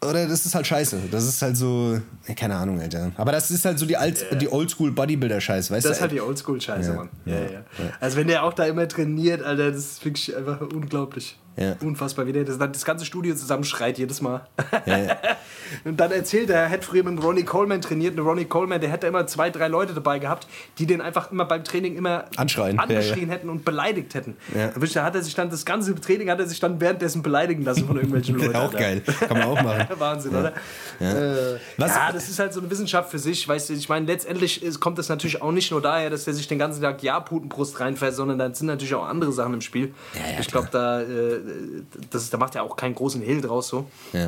[0.00, 0.98] oder das ist halt scheiße.
[1.10, 3.10] Das ist halt so, ja, keine Ahnung, Alter.
[3.16, 6.02] Aber das ist halt so die, alt, die Oldschool Bodybuilder-Scheiß, weißt Das ist du?
[6.02, 7.08] halt die Oldschool-Scheiße, Ja, Mann.
[7.24, 7.64] Ja, ja.
[7.98, 11.38] Also wenn der auch da immer trainiert, Alter, das ist wirklich einfach unglaublich.
[11.58, 11.74] Ja.
[11.82, 14.42] Unfassbar, wie der das, das ganze Studio zusammenschreit jedes Mal.
[14.86, 15.16] Ja, ja.
[15.84, 18.18] Und dann erzählt er, er hätte früher mit Ronnie Coleman trainiert.
[18.18, 20.46] Und Ronnie Coleman, der hätte immer zwei, drei Leute dabei gehabt,
[20.78, 22.78] die den einfach immer beim Training immer Anschreien.
[22.78, 24.36] Angeschrien hätten und beleidigt hätten.
[24.54, 24.70] Ja.
[24.94, 27.86] Da hat er sich dann das ganze Training hat er sich dann währenddessen beleidigen lassen
[27.86, 28.56] von irgendwelchen Leuten.
[28.56, 28.78] Auch Alter.
[28.78, 29.02] geil.
[29.26, 29.86] Kann man auch machen.
[29.98, 30.52] Wahnsinn, oder?
[31.00, 31.12] Ja.
[31.12, 33.46] Äh, Was- ja, das ist halt so eine Wissenschaft für sich.
[33.46, 36.48] Weißt du, ich meine, letztendlich kommt das natürlich auch nicht nur daher, dass er sich
[36.48, 39.92] den ganzen Tag Ja-Putenbrust reinfährt, sondern da sind natürlich auch andere Sachen im Spiel.
[40.40, 41.40] ich glaube, da, äh,
[42.10, 43.86] das, da macht er auch keinen großen Hehl draus so.
[44.12, 44.26] Ja.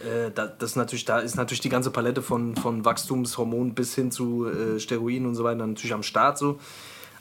[0.00, 3.94] Äh, da, das ist natürlich, da ist natürlich die ganze Palette von, von Wachstumshormonen bis
[3.94, 6.58] hin zu äh, Steroiden und so weiter natürlich am Start so.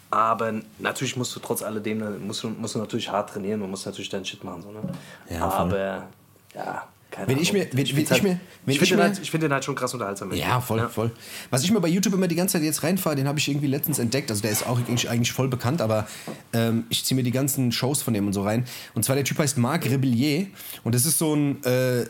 [0.10, 3.86] Aber natürlich musst du trotz alledem, musst du, musst du natürlich hart trainieren und musst
[3.86, 4.62] natürlich deinen Shit machen.
[4.62, 4.82] So, ne?
[5.30, 5.50] Ja.
[5.50, 6.08] Aber
[6.54, 9.10] ja, keine Wenn ich mir- wenn- wenn ich halt, mir- wenn ich ich finde mir-
[9.10, 10.32] den, halt, ich find den halt schon krass unterhaltsam.
[10.34, 11.12] Ja, voll, voll.
[11.50, 13.68] Was ich mir bei YouTube immer die ganze Zeit jetzt reinfahre, den habe ich irgendwie
[13.68, 14.32] letztens entdeckt.
[14.32, 16.08] Also der ist auch eigentlich, eigentlich voll bekannt, aber
[16.54, 18.66] ähm, ich ziehe mir die ganzen Shows von dem und so rein.
[18.96, 20.48] Und zwar der Typ heißt Marc Rebellier
[20.84, 22.06] und das ist so ein äh,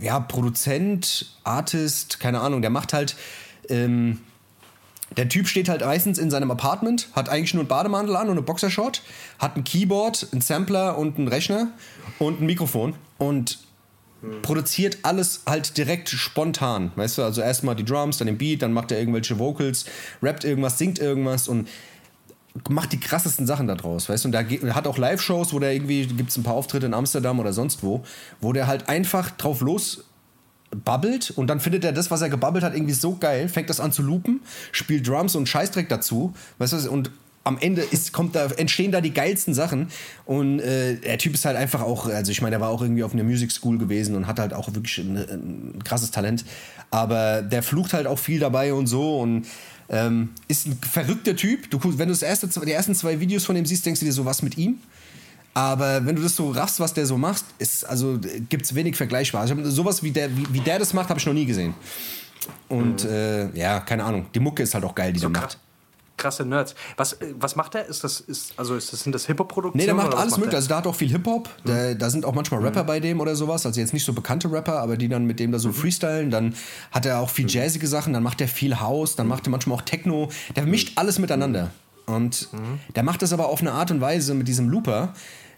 [0.00, 3.14] ja, Produzent, Artist, keine Ahnung, der macht halt.
[3.68, 4.18] Ähm,
[5.16, 8.32] der Typ steht halt meistens in seinem Apartment, hat eigentlich nur einen Bademantel an und
[8.32, 9.02] eine Boxershort,
[9.38, 11.68] hat ein Keyboard, einen Sampler und einen Rechner
[12.18, 13.58] und ein Mikrofon und
[14.42, 16.92] produziert alles halt direkt spontan.
[16.96, 19.84] Weißt du, also erstmal die Drums, dann den Beat, dann macht er irgendwelche Vocals,
[20.22, 21.68] rappt irgendwas, singt irgendwas und
[22.68, 24.28] macht die krassesten Sachen da draus, weißt du?
[24.28, 27.40] Und da hat auch Live-Shows, wo der irgendwie, gibt es ein paar Auftritte in Amsterdam
[27.40, 28.04] oder sonst wo,
[28.40, 30.04] wo der halt einfach drauf los
[30.70, 33.80] babbelt und dann findet er das, was er gebabbelt hat, irgendwie so geil, fängt das
[33.80, 37.10] an zu loopen, spielt Drums und Scheißdreck dazu, weißt du, und
[37.44, 39.88] am Ende ist, kommt da, entstehen da die geilsten Sachen
[40.26, 43.02] und äh, der Typ ist halt einfach auch, also ich meine, der war auch irgendwie
[43.02, 46.44] auf einer Music School gewesen und hat halt auch wirklich ein, ein krasses Talent,
[46.90, 49.46] aber der flucht halt auch viel dabei und so und
[49.88, 51.70] ähm, ist ein verrückter Typ.
[51.70, 54.06] Du, guckst- wenn du das erste, die ersten zwei Videos von ihm siehst, denkst du
[54.06, 54.78] dir so, was mit ihm?
[55.54, 58.18] Aber wenn du das so raffst, was der so macht, ist, also
[58.48, 59.42] gibt es wenig vergleichbar.
[59.42, 61.74] Also, sowas wie der, wie, wie der das macht, habe ich noch nie gesehen.
[62.68, 64.26] Und äh, ja, keine Ahnung.
[64.34, 65.58] Die Mucke ist halt auch geil, die der macht.
[66.16, 66.74] Krasse Nerds.
[66.96, 67.86] Was, äh, was macht der?
[67.86, 69.80] Ist das, ist, also ist das, sind das Hip-Hop-Produktionen?
[69.80, 70.50] Nee, der macht alles mögliche.
[70.50, 70.56] der?
[70.58, 71.48] Also da hat auch viel Hip-Hop.
[71.64, 73.66] Da, da sind auch manchmal Rapper bei dem oder sowas.
[73.66, 76.30] Also jetzt nicht so bekannte Rapper, aber die dann mit dem da so freestylen.
[76.30, 76.54] Dann
[76.90, 78.12] hat er auch viel jazzige Sachen.
[78.12, 79.16] Dann macht er viel House.
[79.16, 80.30] Dann macht er manchmal auch Techno.
[80.56, 81.70] Der mischt alles miteinander.
[82.06, 82.48] Und
[82.96, 85.14] der macht das aber auf eine Art und Weise mit diesem Looper.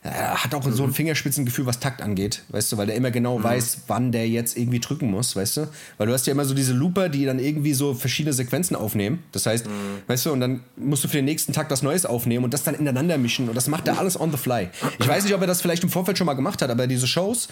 [0.07, 3.43] Er hat auch so ein Fingerspitzengefühl, was Takt angeht, weißt du, weil der immer genau
[3.43, 5.69] weiß, wann der jetzt irgendwie drücken muss, weißt du?
[5.97, 9.23] Weil du hast ja immer so diese Looper, die dann irgendwie so verschiedene Sequenzen aufnehmen.
[9.33, 9.65] Das heißt,
[10.07, 12.63] weißt du, und dann musst du für den nächsten Takt was Neues aufnehmen und das
[12.65, 14.69] dann ineinander mischen und das macht er alles on the fly.
[14.99, 17.07] Ich weiß nicht, ob er das vielleicht im Vorfeld schon mal gemacht hat, aber diese
[17.07, 17.49] Shows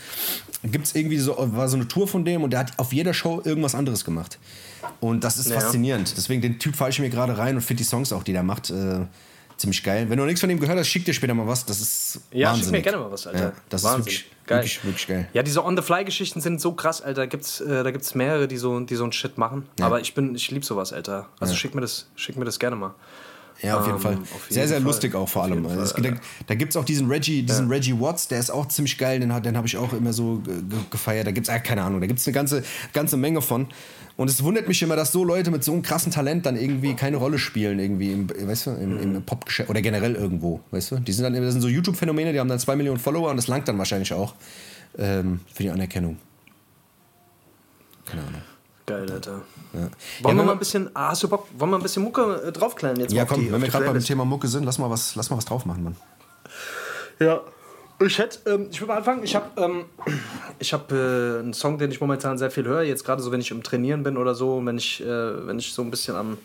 [0.63, 3.15] gibt es irgendwie so, war so eine Tour von dem und der hat auf jeder
[3.15, 4.39] Show irgendwas anderes gemacht.
[5.01, 5.59] Und das ist Ja.
[5.59, 6.13] faszinierend.
[6.19, 8.43] Deswegen den Typ fahre ich mir gerade rein und finde die Songs auch, die der
[8.43, 9.07] macht, äh,
[9.63, 10.09] ziemlich geil.
[10.09, 11.65] Wenn du nichts von ihm gehört hast, schick dir später mal was.
[11.67, 12.65] Das ist Ja, wahnsinnig.
[12.67, 13.41] schick mir gerne mal was, Alter.
[13.41, 14.01] Ja, das Wahnsinn.
[14.01, 14.59] ist wirklich Geil.
[14.59, 15.29] Wirklich, wirklich geil.
[15.35, 17.29] Ja, diese On-the-Fly-Geschichten sind so krass, Alter.
[17.29, 19.69] Gibt's, äh, da gibt es mehrere, die so, die so einen Shit machen.
[19.81, 21.29] Aber ich bin, ich liebe sowas, Alter.
[21.39, 22.93] Also schick, mir das, schick mir das gerne mal.
[23.63, 24.15] Ja, auf jeden Ähm, Fall.
[24.15, 24.87] auf sehr, jeden sehr Fall.
[24.87, 25.65] lustig auch vor Auf allem.
[25.67, 26.11] Also es, da
[26.49, 29.29] da gibt es auch diesen Reggie, diesen Reggie Watts, der ist auch ziemlich geil, den,
[29.43, 31.27] den habe ich auch immer so ge ge gefeiert.
[31.27, 33.69] Da gibt es, keine Ahnung, da gibt es eine ganze, ganze Menge von.
[34.17, 36.95] Und es wundert mich immer, dass so Leute mit so einem krassen Talent dann irgendwie
[36.95, 39.17] keine Rolle spielen, irgendwie im, weißt du, im, Mhm.
[39.17, 40.97] im Popgeschäft oder generell irgendwo, weißt du?
[41.01, 43.47] Die sind dann, das sind so YouTube-Phänomene, die haben dann zwei Millionen Follower und das
[43.47, 44.35] langt dann wahrscheinlich auch
[44.99, 46.19] ähm, für die Anerkennung.
[48.05, 48.43] Keine Ahnung.
[48.87, 49.43] Geil, Alter.
[49.73, 49.79] Ja.
[49.79, 49.91] Wollen
[50.37, 52.53] Ja, wir mal ein bisschen, ah, hast du Bock, wollen wir ein bisschen Mucke äh,
[52.53, 54.01] draufklären jetzt Ja, komm, die, wenn wir gerade beim?
[54.01, 55.97] Thema Mucke sind, lass mal was, lass mal was drauf machen, Mann.
[57.21, 57.41] Ja.
[58.05, 59.23] Ich hätte, ähm, ich will mal anfangen.
[59.23, 59.85] Ich habe ähm,
[60.59, 62.83] ich hab, äh, einen Song, den ich momentan sehr viel höre.
[62.83, 65.73] Jetzt gerade so, wenn ich im Trainieren bin oder so, wenn ich, äh, wenn ich
[65.73, 66.37] so ein bisschen am,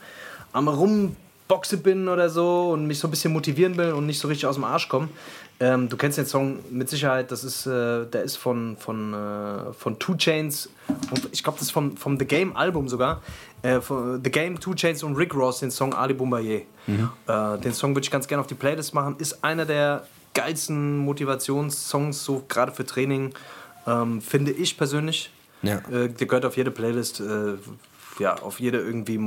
[0.54, 4.28] am Rumboxe bin oder so und mich so ein bisschen motivieren will und nicht so
[4.28, 5.10] richtig aus dem Arsch komme.
[5.60, 7.32] Ähm, du kennst den Song mit Sicherheit.
[7.32, 10.70] Das ist, äh, der ist von von äh, von Two Chains
[11.10, 13.22] und ich glaube, das ist vom, vom The Game Album sogar.
[13.64, 16.66] Äh, von The Game, Two Chains und Rick Ross den Song Ali Boumbaye.
[16.88, 19.16] Äh, den Song würde ich ganz gerne auf die Playlist machen.
[19.18, 23.34] Ist einer der geilsten Motivationssongs, so gerade für Training,
[23.88, 25.32] ähm, finde ich persönlich.
[25.64, 25.78] Ja.
[25.90, 27.56] Äh, der gehört auf jede Playlist, äh,
[28.20, 29.20] ja, auf jede irgendwie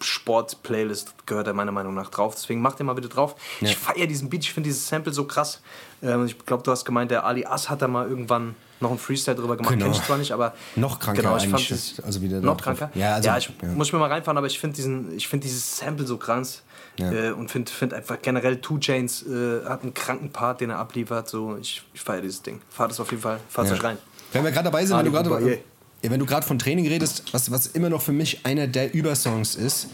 [0.00, 2.34] Sport-Playlist gehört er meiner Meinung nach drauf.
[2.34, 3.34] Deswegen mach den mal bitte drauf.
[3.60, 5.60] Ich feiere diesen Beat, ich finde dieses Sample so krass.
[6.02, 8.98] Ähm, ich glaube, du hast gemeint, der Ali As hat da mal irgendwann noch einen
[8.98, 9.72] Freestyle drüber gemacht.
[9.72, 9.86] Genau.
[9.86, 12.46] Kenn ich zwar nicht, aber Noch kranker genau, ich fand das, also wie der da
[12.46, 12.90] noch kranker.
[12.94, 13.74] Ja, Ja, also, ich ja.
[13.74, 16.62] muss mir mal reinfahren, aber ich finde diesen, ich finde dieses Sample so krass.
[16.98, 17.12] Ja.
[17.12, 20.78] Äh, und finde find einfach generell Two Chains äh, hat einen kranken Part, den er
[20.78, 21.28] abliefert.
[21.28, 22.60] So, ich, ich feiere dieses Ding.
[22.68, 23.38] Fahrt es auf jeden Fall.
[23.48, 23.98] Fahrt es euch rein.
[24.32, 25.56] Wenn wir gerade dabei sind, wenn Ali du gerade ja,
[26.02, 29.54] wenn du gerade von Training redest, was, was immer noch für mich einer der Übersongs
[29.54, 29.88] ist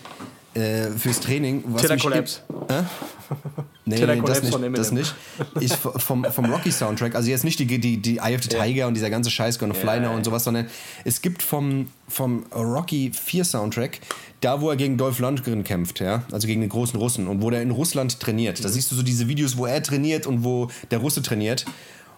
[0.54, 2.40] äh, fürs Training, was Tiller Collapse.
[2.68, 2.84] Hä?
[3.86, 5.14] Nee, nee, das nicht, das nicht.
[5.60, 8.94] Ich, vom, vom Rocky-Soundtrack, also jetzt nicht die, die, die Eye of the Tiger und
[8.94, 10.68] dieser ganze Scheiß, Gonna Fly Now und sowas, sondern
[11.04, 14.00] es gibt vom, vom Rocky 4 Soundtrack,
[14.40, 17.50] da wo er gegen Dolph Lundgren kämpft, ja, also gegen den großen Russen und wo
[17.50, 18.58] der in Russland trainiert.
[18.58, 18.62] Mhm.
[18.62, 21.66] Da siehst du so diese Videos, wo er trainiert und wo der Russe trainiert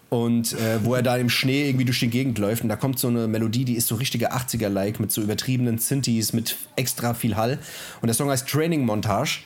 [0.08, 2.62] und äh, wo er da im Schnee irgendwie durch die Gegend läuft.
[2.62, 6.32] Und da kommt so eine Melodie, die ist so richtige 80er-like mit so übertriebenen Synthes,
[6.32, 7.58] mit extra viel Hall.
[8.00, 9.40] Und der Song heißt Training Montage.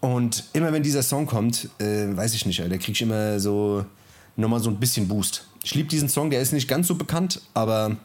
[0.00, 3.84] Und immer wenn dieser Song kommt, äh, weiß ich nicht, Alter, krieg ich immer so
[4.36, 5.46] nochmal so ein bisschen Boost.
[5.62, 7.96] Ich liebe diesen Song, der ist nicht ganz so bekannt, aber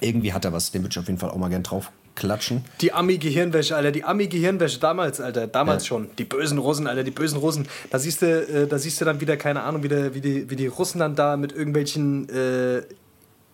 [0.00, 2.64] irgendwie hat er was, den würde ich auf jeden Fall auch mal gern drauf klatschen.
[2.80, 6.08] Die Ami-Gehirnwäsche, Alter, die Ami-Gehirnwäsche damals, Alter, damals schon.
[6.18, 7.66] Die bösen Russen, Alter, die bösen Russen.
[7.90, 10.50] Da siehst du, äh, da siehst du dann wieder, keine Ahnung, wie, der, wie, die,
[10.50, 12.82] wie die Russen dann da mit irgendwelchen, äh,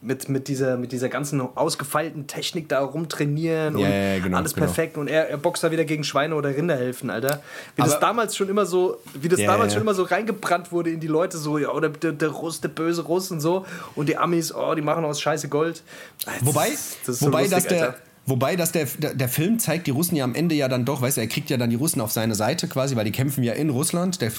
[0.01, 4.37] mit, mit, dieser, mit dieser ganzen ausgefeilten Technik da rumtrainieren Ja, und ja, ja, genau,
[4.37, 4.67] alles genau.
[4.67, 4.99] perfekt.
[4.99, 7.43] Und er, er boxt da wieder gegen Schweine oder Rinder helfen, Alter.
[7.75, 9.79] Wie das Aber- damals schon immer so, wie das Ja, damals ja.
[9.79, 12.69] schon immer so reingebrannt wurde in die Leute, so, ja, oder der, der Russ, der
[12.69, 13.65] böse Russ und so.
[13.95, 15.83] Und die Amis, oh, die machen aus Scheiße Gold.
[16.27, 17.99] Das Wobei, das ist so wobei, lustig, dass der, Alter.
[18.27, 21.17] Wobei dass der, der, Film zeigt die Russen ja am Ende ja dann doch, weißt
[21.17, 23.53] du, er kriegt ja dann die Russen auf seine Seite quasi, weil die kämpfen ja
[23.55, 24.21] in Russland.
[24.21, 24.33] Der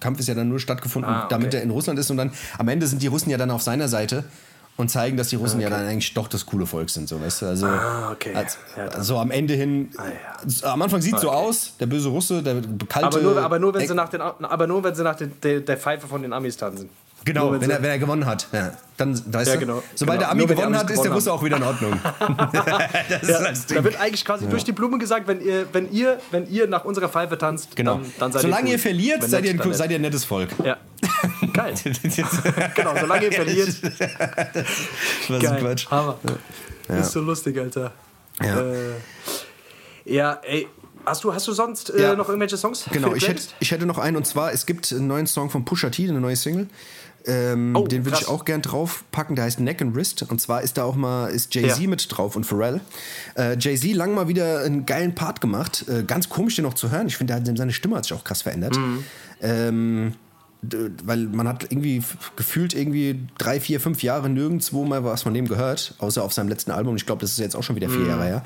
[0.00, 1.26] Kampf ist ja dann nur stattgefunden, Ah, okay.
[1.30, 3.62] damit er in Russland ist und dann am Ende sind die Russen ja dann auf
[3.62, 4.24] seiner Seite.
[4.76, 7.06] und zeigen, dass die Russen ja dann eigentlich doch das coole Volk sind.
[7.06, 7.46] So, weißt du?
[7.46, 8.34] Also, Ah, okay.
[8.34, 9.90] als, Ja, also am Ende hin,
[10.62, 10.70] ja.
[10.72, 13.06] am Anfang sieht es so aus, der böse Russe, der kalte.
[13.08, 15.60] Aber nur, aber nur wenn sie nach, den, aber nur, wenn sie nach den, der,
[15.60, 16.88] der Pfeife von den Amis tanzen.
[17.24, 18.46] Genau, wenn, sie- er, wenn er gewonnen hat.
[18.52, 19.82] Ja, dann, weißt Ja, genau.
[19.94, 20.20] sobald Genau.
[20.20, 22.00] der Ami Nur wenn gewonnen hat, ist der gewonnen Russe auch wieder in Ordnung.
[22.52, 23.84] das ist das Da Ding.
[23.84, 27.08] wird eigentlich quasi durch die Blume gesagt, wenn ihr, wenn ihr, wenn ihr nach unserer
[27.08, 27.96] Pfeife tanzt, Genau.
[27.96, 28.80] dann, dann seid Solange ihr, ihr, cool.
[28.82, 30.48] verliert, Wenn seid ihr, nicht, ein, seid ihr ein nettes Volk.
[30.64, 30.76] Ja.
[31.52, 31.74] Geil.
[32.74, 33.68] genau, solange ihr verliert.
[33.82, 35.60] Was ein Geil.
[35.60, 35.90] Quatsch.
[35.90, 36.16] Hammer.
[36.88, 37.92] Ist so lustig, Alter.
[38.42, 38.60] Ja.
[38.60, 38.74] Äh,
[40.04, 40.66] ja, ey.
[41.06, 42.14] Hast du, hast du sonst äh, Ja.
[42.14, 42.84] noch irgendwelche Songs?
[42.92, 45.64] Genau, ich hätte, ich hätte noch einen und zwar, es gibt einen neuen Song von
[45.64, 46.68] Pusha T, eine neue Single.
[47.26, 50.22] Ähm, Oh, den würde ich auch gern draufpacken, der heißt Neck and Wrist.
[50.28, 51.88] Und zwar ist da auch mal ist Jay-Z Ja.
[51.88, 52.80] mit drauf und Pharrell.
[53.36, 55.84] Äh, Jay-Z lang mal wieder einen geilen Part gemacht.
[55.88, 57.06] Äh, ganz komisch, den noch zu hören.
[57.08, 58.76] Ich finde, seine Stimme hat sich auch krass verändert.
[58.76, 59.04] Mhm.
[59.42, 60.12] Ähm,
[60.62, 62.02] weil man hat irgendwie
[62.36, 66.48] gefühlt irgendwie drei, vier, fünf Jahre nirgendwo mal was von dem gehört, außer auf seinem
[66.50, 66.96] letzten Album.
[66.96, 67.92] Ich glaube, das ist jetzt auch schon wieder Mhm.
[67.92, 68.44] vier Jahre her.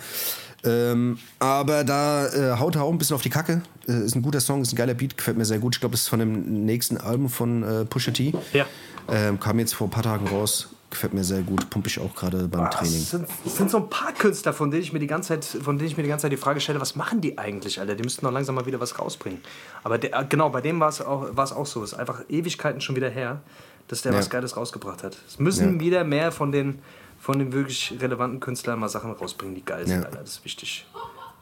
[0.65, 3.63] Ähm, aber da äh, haut er auch ein bisschen auf die Kacke.
[3.87, 5.77] Äh, ist ein guter Song, ist ein geiler Beat, gefällt mir sehr gut.
[5.77, 8.33] Ich glaube, das ist von dem nächsten Album von äh, Pusha T.
[8.53, 8.65] Ja.
[9.09, 10.69] Ähm, kam jetzt vor ein paar Tagen raus.
[10.91, 11.69] Gefällt mir sehr gut.
[11.71, 12.95] Pumpe ich auch gerade beim Ah, Training.
[12.95, 15.45] Es sind, es sind so ein paar Künstler, von denen ich mir die ganze Zeit,
[15.45, 17.97] von denen ich mir die ganze Zeit die Frage stelle, was machen die eigentlich, Alter?
[17.97, 19.41] Die müssten doch langsam mal wieder was rausbringen.
[19.83, 21.83] Aber der, äh, genau, bei dem war es auch, war es auch so.
[21.83, 23.41] Es ist einfach Ewigkeiten schon wieder her,
[23.89, 24.19] dass der Ja.
[24.19, 25.19] was Geiles rausgebracht hat.
[25.27, 25.81] Es müssen Ja.
[25.81, 26.79] wieder mehr von den,
[27.25, 30.05] von den wirklich relevanten Künstlern mal Sachen rausbringen, die geil sind, Ja.
[30.07, 30.19] Alter.
[30.19, 30.87] Das ist wichtig.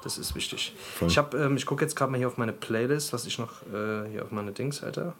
[0.04, 0.76] Das ist wichtig.
[1.04, 3.62] Ich, hab, ähm, ich gucke jetzt gerade mal hier auf meine Playlist, was ich noch
[3.62, 5.14] äh, hier auf meine Dings, Alter.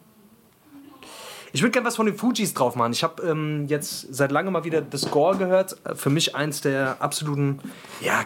[1.53, 2.93] Ich würde gerne was von den Fujis drauf machen.
[2.93, 5.77] Ich habe ähm, jetzt seit langem mal wieder The Score gehört.
[5.85, 7.59] Äh, Für mich eins der absoluten,
[8.01, 8.21] ja,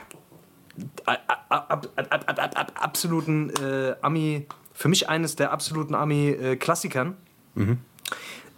[1.07, 7.17] ab, ab, ab, ab, ab, absoluten äh, Ami, für mich eines der absoluten Ami-Klassikern.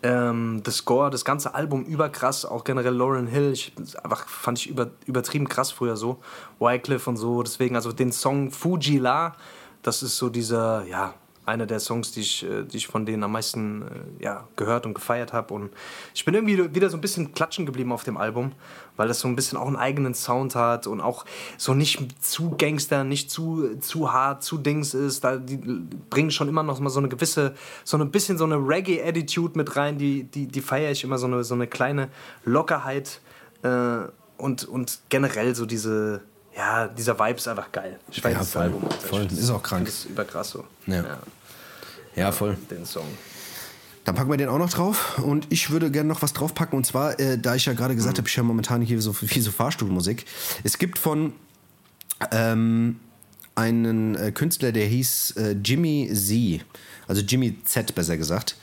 [0.03, 3.73] Ähm, The Score, das ganze Album überkrass, auch generell Lauren Hill, ich,
[4.03, 6.19] einfach fand ich über, übertrieben krass früher so.
[6.61, 9.35] Wycliffe und so, deswegen, also den Song Fuji La,
[9.83, 11.15] das ist so dieser, ja,
[11.49, 14.87] einer der Songs, die ich, äh, die ich von denen am meisten äh, ja, gehört
[14.87, 15.55] und gefeiert habe.
[15.55, 15.71] Und
[16.15, 18.53] ich bin irgendwie wieder so ein bisschen klatschen geblieben auf dem Album,
[18.97, 21.25] weil das so ein bisschen auch einen eigenen Sound hat und auch
[21.57, 25.25] so nicht zu Gangster, nicht zu, zu hart, zu Dings ist.
[25.25, 28.57] Da, die bringen schon immer noch mal so eine gewisse, so ein bisschen so eine
[28.57, 32.09] Reggae-Attitude mit rein, die, die, die feiere ich immer, so eine, so eine kleine
[32.45, 33.21] Lockerheit
[33.63, 34.01] äh,
[34.37, 36.21] und, und generell so diese,
[36.59, 37.99] ja, dieser Vibe ist einfach geil.
[38.11, 38.73] Ich feiere Ja, das voll.
[39.09, 39.27] Voll.
[39.27, 39.87] Ist auch krank.
[39.87, 40.65] Das ist überkrass so.
[40.87, 41.03] Ja.
[41.03, 41.19] Ja,
[42.33, 42.57] voll.
[42.71, 43.07] den Song.
[44.05, 45.19] Dann packen wir den auch noch drauf.
[45.19, 46.77] Und ich würde gerne noch was draufpacken.
[46.77, 49.43] Und zwar, äh, da ich ja gerade gesagt habe, ich höre momentan hier so viel
[49.43, 50.25] so Fahrstuhlmusik.
[50.65, 51.35] Es gibt von
[52.33, 53.01] ähm,
[53.55, 56.65] einen äh, Künstler, der hieß äh, Jimmy Z.
[57.09, 58.57] Also Jimmy Z, besser gesagt.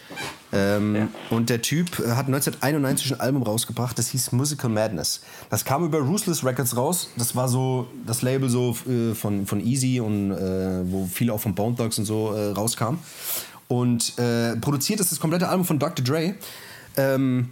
[0.53, 5.21] Ähm, Und der Typ äh, hat 1991 ein Album rausgebracht, das hieß Musical Madness.
[5.49, 7.09] Das kam über Ruthless Records raus.
[7.17, 11.39] Das war so das Label so äh, von, von Easy und äh, wo viel auch
[11.41, 12.99] von Bone Dogs und so äh, rauskam.
[13.67, 16.05] Und äh, produziert ist das komplette Album von Dr.
[16.05, 16.35] Dre.
[16.97, 17.49] Ähm,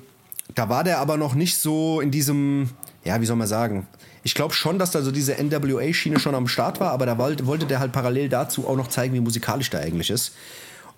[0.53, 2.69] da war der aber noch nicht so in diesem,
[3.03, 3.87] ja, wie soll man sagen?
[4.23, 7.45] Ich glaube schon, dass da so diese NWA-Schiene schon am Start war, aber da wollte,
[7.45, 10.33] wollte der halt parallel dazu auch noch zeigen, wie musikalisch der eigentlich ist.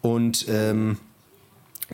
[0.05, 0.97] Und ähm,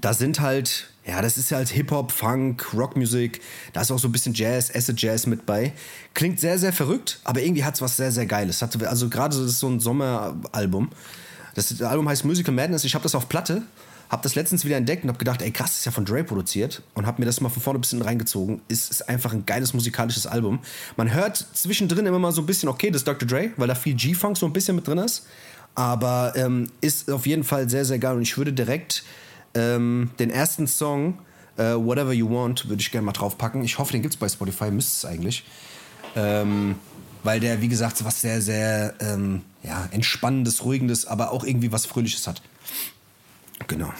[0.02, 3.40] da sind halt, ja, das ist ja halt Hip-Hop, Funk, Rockmusik,
[3.72, 5.72] da ist auch so ein bisschen Jazz, Acid Jazz mit bei.
[6.14, 8.62] Klingt sehr, sehr verrückt, aber irgendwie hat es was sehr, sehr Geiles.
[8.62, 10.90] Hat, also gerade so, das ist so ein Sommeralbum.
[11.56, 12.84] Das Album heißt Musical Madness.
[12.84, 13.62] Ich habe das auf Platte,
[14.10, 16.26] habe das letztens wieder entdeckt und habe gedacht, ey krass, das ist ja von Dre
[16.26, 18.62] produziert und habe mir das mal von vorne ein bisschen reingezogen.
[18.68, 20.60] Ist, ist einfach ein geiles musikalisches Album.
[20.98, 23.28] Man hört zwischendrin immer mal so ein bisschen, okay, das ist Dr.
[23.28, 25.26] Dre, weil da viel G-Funk so ein bisschen mit drin ist.
[25.76, 29.04] Aber ähm, ist auf jeden Fall sehr, sehr geil und ich würde direkt
[29.54, 31.20] ähm, den ersten Song,
[31.58, 33.64] äh, Whatever You Want, würde ich gerne mal draufpacken.
[33.64, 35.46] Ich hoffe, den gibt es bei Spotify, müsste es eigentlich.
[36.16, 36.76] Ähm,
[37.24, 41.86] weil der, wie gesagt, was sehr, sehr ähm, ja, entspannendes, ruhigendes, aber auch irgendwie was
[41.86, 42.42] Fröhliches hat.
[43.68, 43.94] Genau.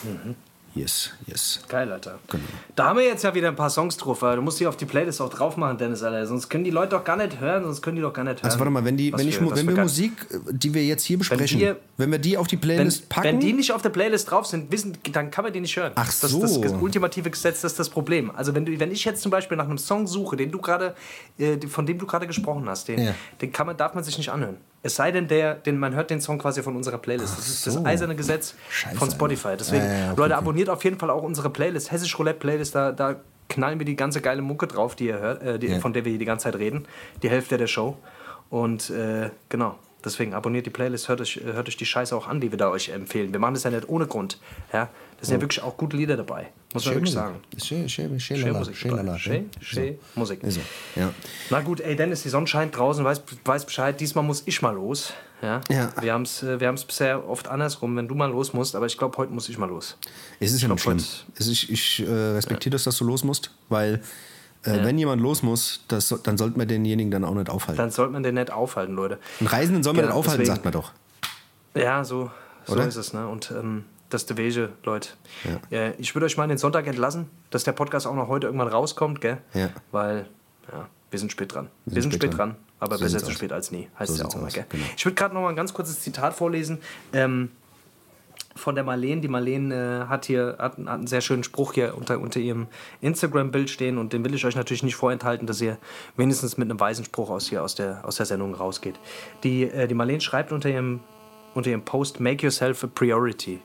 [0.74, 1.60] Yes, yes.
[1.68, 2.18] Geil, Alter.
[2.30, 2.44] Genau.
[2.78, 4.22] Da haben wir jetzt ja wieder ein paar Songs drauf.
[4.22, 6.26] Du musst die auf die Playlist auch drauf machen, Dennis, Alter.
[6.26, 8.46] Sonst können die Leute doch gar nicht hören, sonst können die doch gar nicht hören.
[8.46, 11.04] Also warte mal, wenn, die, wenn, ich, für- wenn wir Musik, äh, die wir jetzt
[11.04, 13.82] hier besprechen, wir- wenn wir die auf die wenn, Playlist packen, wenn die nicht auf
[13.82, 15.92] der Playlist drauf sind, wissen, dann kann man die nicht hören.
[15.96, 16.40] Ach Das ist so.
[16.42, 18.32] das, das ultimative Gesetz, das ist das Problem.
[18.32, 20.96] Also wenn, du, wenn ich jetzt zum Beispiel nach einem Song suche, den du gerade,
[21.38, 23.14] äh, von dem du gerade gesprochen hast, den, Ja.
[23.42, 24.56] den kann man, darf man sich nicht anhören.
[24.84, 27.38] Es sei denn, der, den, man hört den Song quasi von unserer Playlist.
[27.38, 27.72] Das ist so.
[27.76, 29.56] das eiserne Gesetz Scheiße, von Spotify.
[29.58, 30.42] Deswegen, Ja, ja, okay, Leute, okay.
[30.42, 33.18] abonniert auf jeden Fall auch unsere Playlist, Hessisch Roulette Playlist, da, da
[33.50, 35.80] knallen wir die ganze geile Mucke drauf, die ihr hört, äh, die, Ja.
[35.80, 36.88] von der wir hier die ganze Zeit reden.
[37.22, 37.98] Die Hälfte der Show.
[38.50, 39.78] Und äh, genau.
[40.04, 42.70] Deswegen abonniert die Playlist, hört euch, hört euch die Scheiße auch an, die wir da
[42.72, 43.32] euch empfehlen.
[43.34, 44.40] Wir machen das ja nicht ohne Grund.
[44.74, 44.90] Ja?
[45.22, 47.36] Da sind ja wirklich auch gute Lieder dabei, muss man wirklich sagen.
[47.64, 49.62] Schön, schön, schön, Schön Musik schön, lala, Schön, ja.
[49.62, 50.42] schön Musik.
[50.96, 51.14] Ja.
[51.52, 54.74] Na gut, ey Dennis, die Sonne scheint draußen, weiß, weiß Bescheid, diesmal muss ich mal
[54.74, 55.14] los.
[55.44, 55.62] Ja?
[55.70, 55.92] Ja.
[56.02, 58.98] Wir haben es wir haben's bisher oft andersrum, wenn du mal los musst, aber ich
[58.98, 59.96] glaube, heute muss ich mal los.
[60.40, 61.06] Es ist ja nicht glaub, schlimm.
[61.38, 64.02] Es ist, ich äh, respektiere das, dass du los musst, weil
[64.64, 67.78] äh, wenn jemand los muss, das, dann sollte man denjenigen dann auch nicht aufhalten.
[67.78, 69.20] Dann sollte man den nicht aufhalten, Leute.
[69.40, 70.92] Einen Reisenden soll man Genau, nicht aufhalten, deswegen- sagt man doch.
[71.76, 72.32] Ja, so,
[72.66, 72.88] so Oder?
[72.88, 73.28] ist es, ne?
[73.28, 75.10] Und ähm, das ist der Wege, Leute.
[75.72, 75.92] Ja.
[75.98, 79.22] ich würde euch mal den Sonntag entlassen, dass der Podcast auch noch heute irgendwann rauskommt,
[79.22, 79.38] gell?
[79.54, 79.70] Ja.
[79.92, 80.28] Weil,
[80.72, 81.70] ja, wir sind spät dran.
[81.86, 83.34] Wir, sind spät dran, aber So besser zu aus.
[83.34, 84.66] spät als nie, heißt So es ja auch mal, gell?
[84.70, 84.86] genau.
[84.96, 86.80] Ich würde gerade noch mal ein ganz kurzes Zitat vorlesen.
[87.14, 87.50] Ähm,
[88.56, 89.22] von der Marlene.
[89.22, 92.68] Die Marlene äh, hat hier hat, hat einen sehr schönen Spruch hier unter, unter ihrem
[93.00, 95.78] Instagram-Bild stehen und den will ich euch natürlich nicht vorenthalten, dass ihr
[96.18, 99.00] wenigstens mit einem weisen Spruch aus, hier, aus, der, aus der Sendung rausgeht.
[99.44, 101.00] Die, äh, die Marlene schreibt unter ihrem,
[101.54, 103.62] unter ihrem Post, make yourself a priority.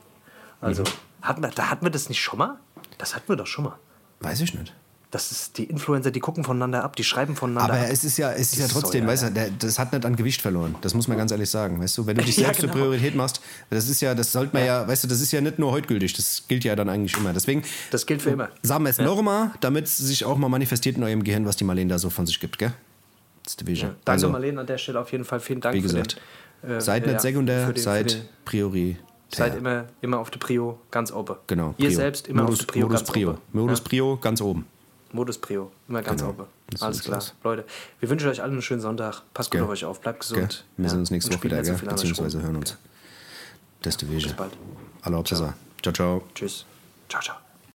[0.60, 0.84] Also,
[1.22, 2.56] hatten wir, da hatten wir das nicht schon mal?
[2.98, 3.78] Das hatten wir doch schon mal.
[4.20, 4.74] Weiß ich nicht.
[5.12, 7.88] Das ist die Influencer, die gucken voneinander ab, die schreiben voneinander Aber ab.
[7.90, 10.16] es ist ja, es ist ja trotzdem, ja- weißt du, der, das hat nicht an
[10.16, 10.74] Gewicht verloren.
[10.80, 11.80] Das muss man ganz ehrlich sagen.
[11.80, 12.80] Weißt du, wenn du dich Ja, selbst zur genau.
[12.82, 13.40] Priorität machst,
[13.70, 14.86] das ist ja, das sollte man ja.
[14.86, 17.32] weißt du, das ist ja nicht nur heute gültig, das gilt ja dann eigentlich immer.
[17.32, 18.48] Deswegen Das gilt für immer.
[18.62, 21.64] sagen wir es nochmal, damit es sich auch mal manifestiert in eurem Gehirn, was die
[21.64, 22.72] Marlene da so von sich gibt, gell?
[23.44, 23.90] Das ist die Vision.
[24.04, 25.38] Danke, also, Marlene, an der Stelle auf jeden Fall.
[25.38, 26.16] Vielen Dank wie für gesagt,
[26.64, 28.22] den, äh, seid ja, nicht sekundär, den- seid den-
[29.28, 31.36] Seid immer, immer auf der Prio ganz oben.
[31.46, 31.74] Genau.
[31.78, 31.96] Ihr Prio.
[31.96, 33.30] selbst immer Modus, auf der Prio Modus ganz Prio.
[33.30, 33.38] oben.
[33.52, 33.84] Modus Ja?
[33.84, 34.66] Prio ganz oben.
[35.12, 36.32] Modus Prio, immer ganz Genau.
[36.32, 36.44] oben.
[36.76, 37.18] So Alles klar.
[37.18, 37.34] aus.
[37.42, 37.64] Leute,
[38.00, 39.22] wir wünschen euch allen einen schönen Sonntag.
[39.34, 39.62] Passt gut Gell.
[39.64, 40.36] auf euch auf, bleibt Gell?
[40.36, 40.64] gesund.
[40.76, 40.90] Wir Ja.
[40.90, 41.88] sehen uns nächste Woche wieder, so gell?
[41.88, 42.76] beziehungsweise hören uns.
[43.82, 44.20] Das Vision.
[44.22, 44.52] Bis bald.
[45.02, 45.22] Alle.
[45.24, 46.22] Ciao, ciao.
[46.34, 46.64] Tschüss.
[47.08, 47.45] Ciao, ciao.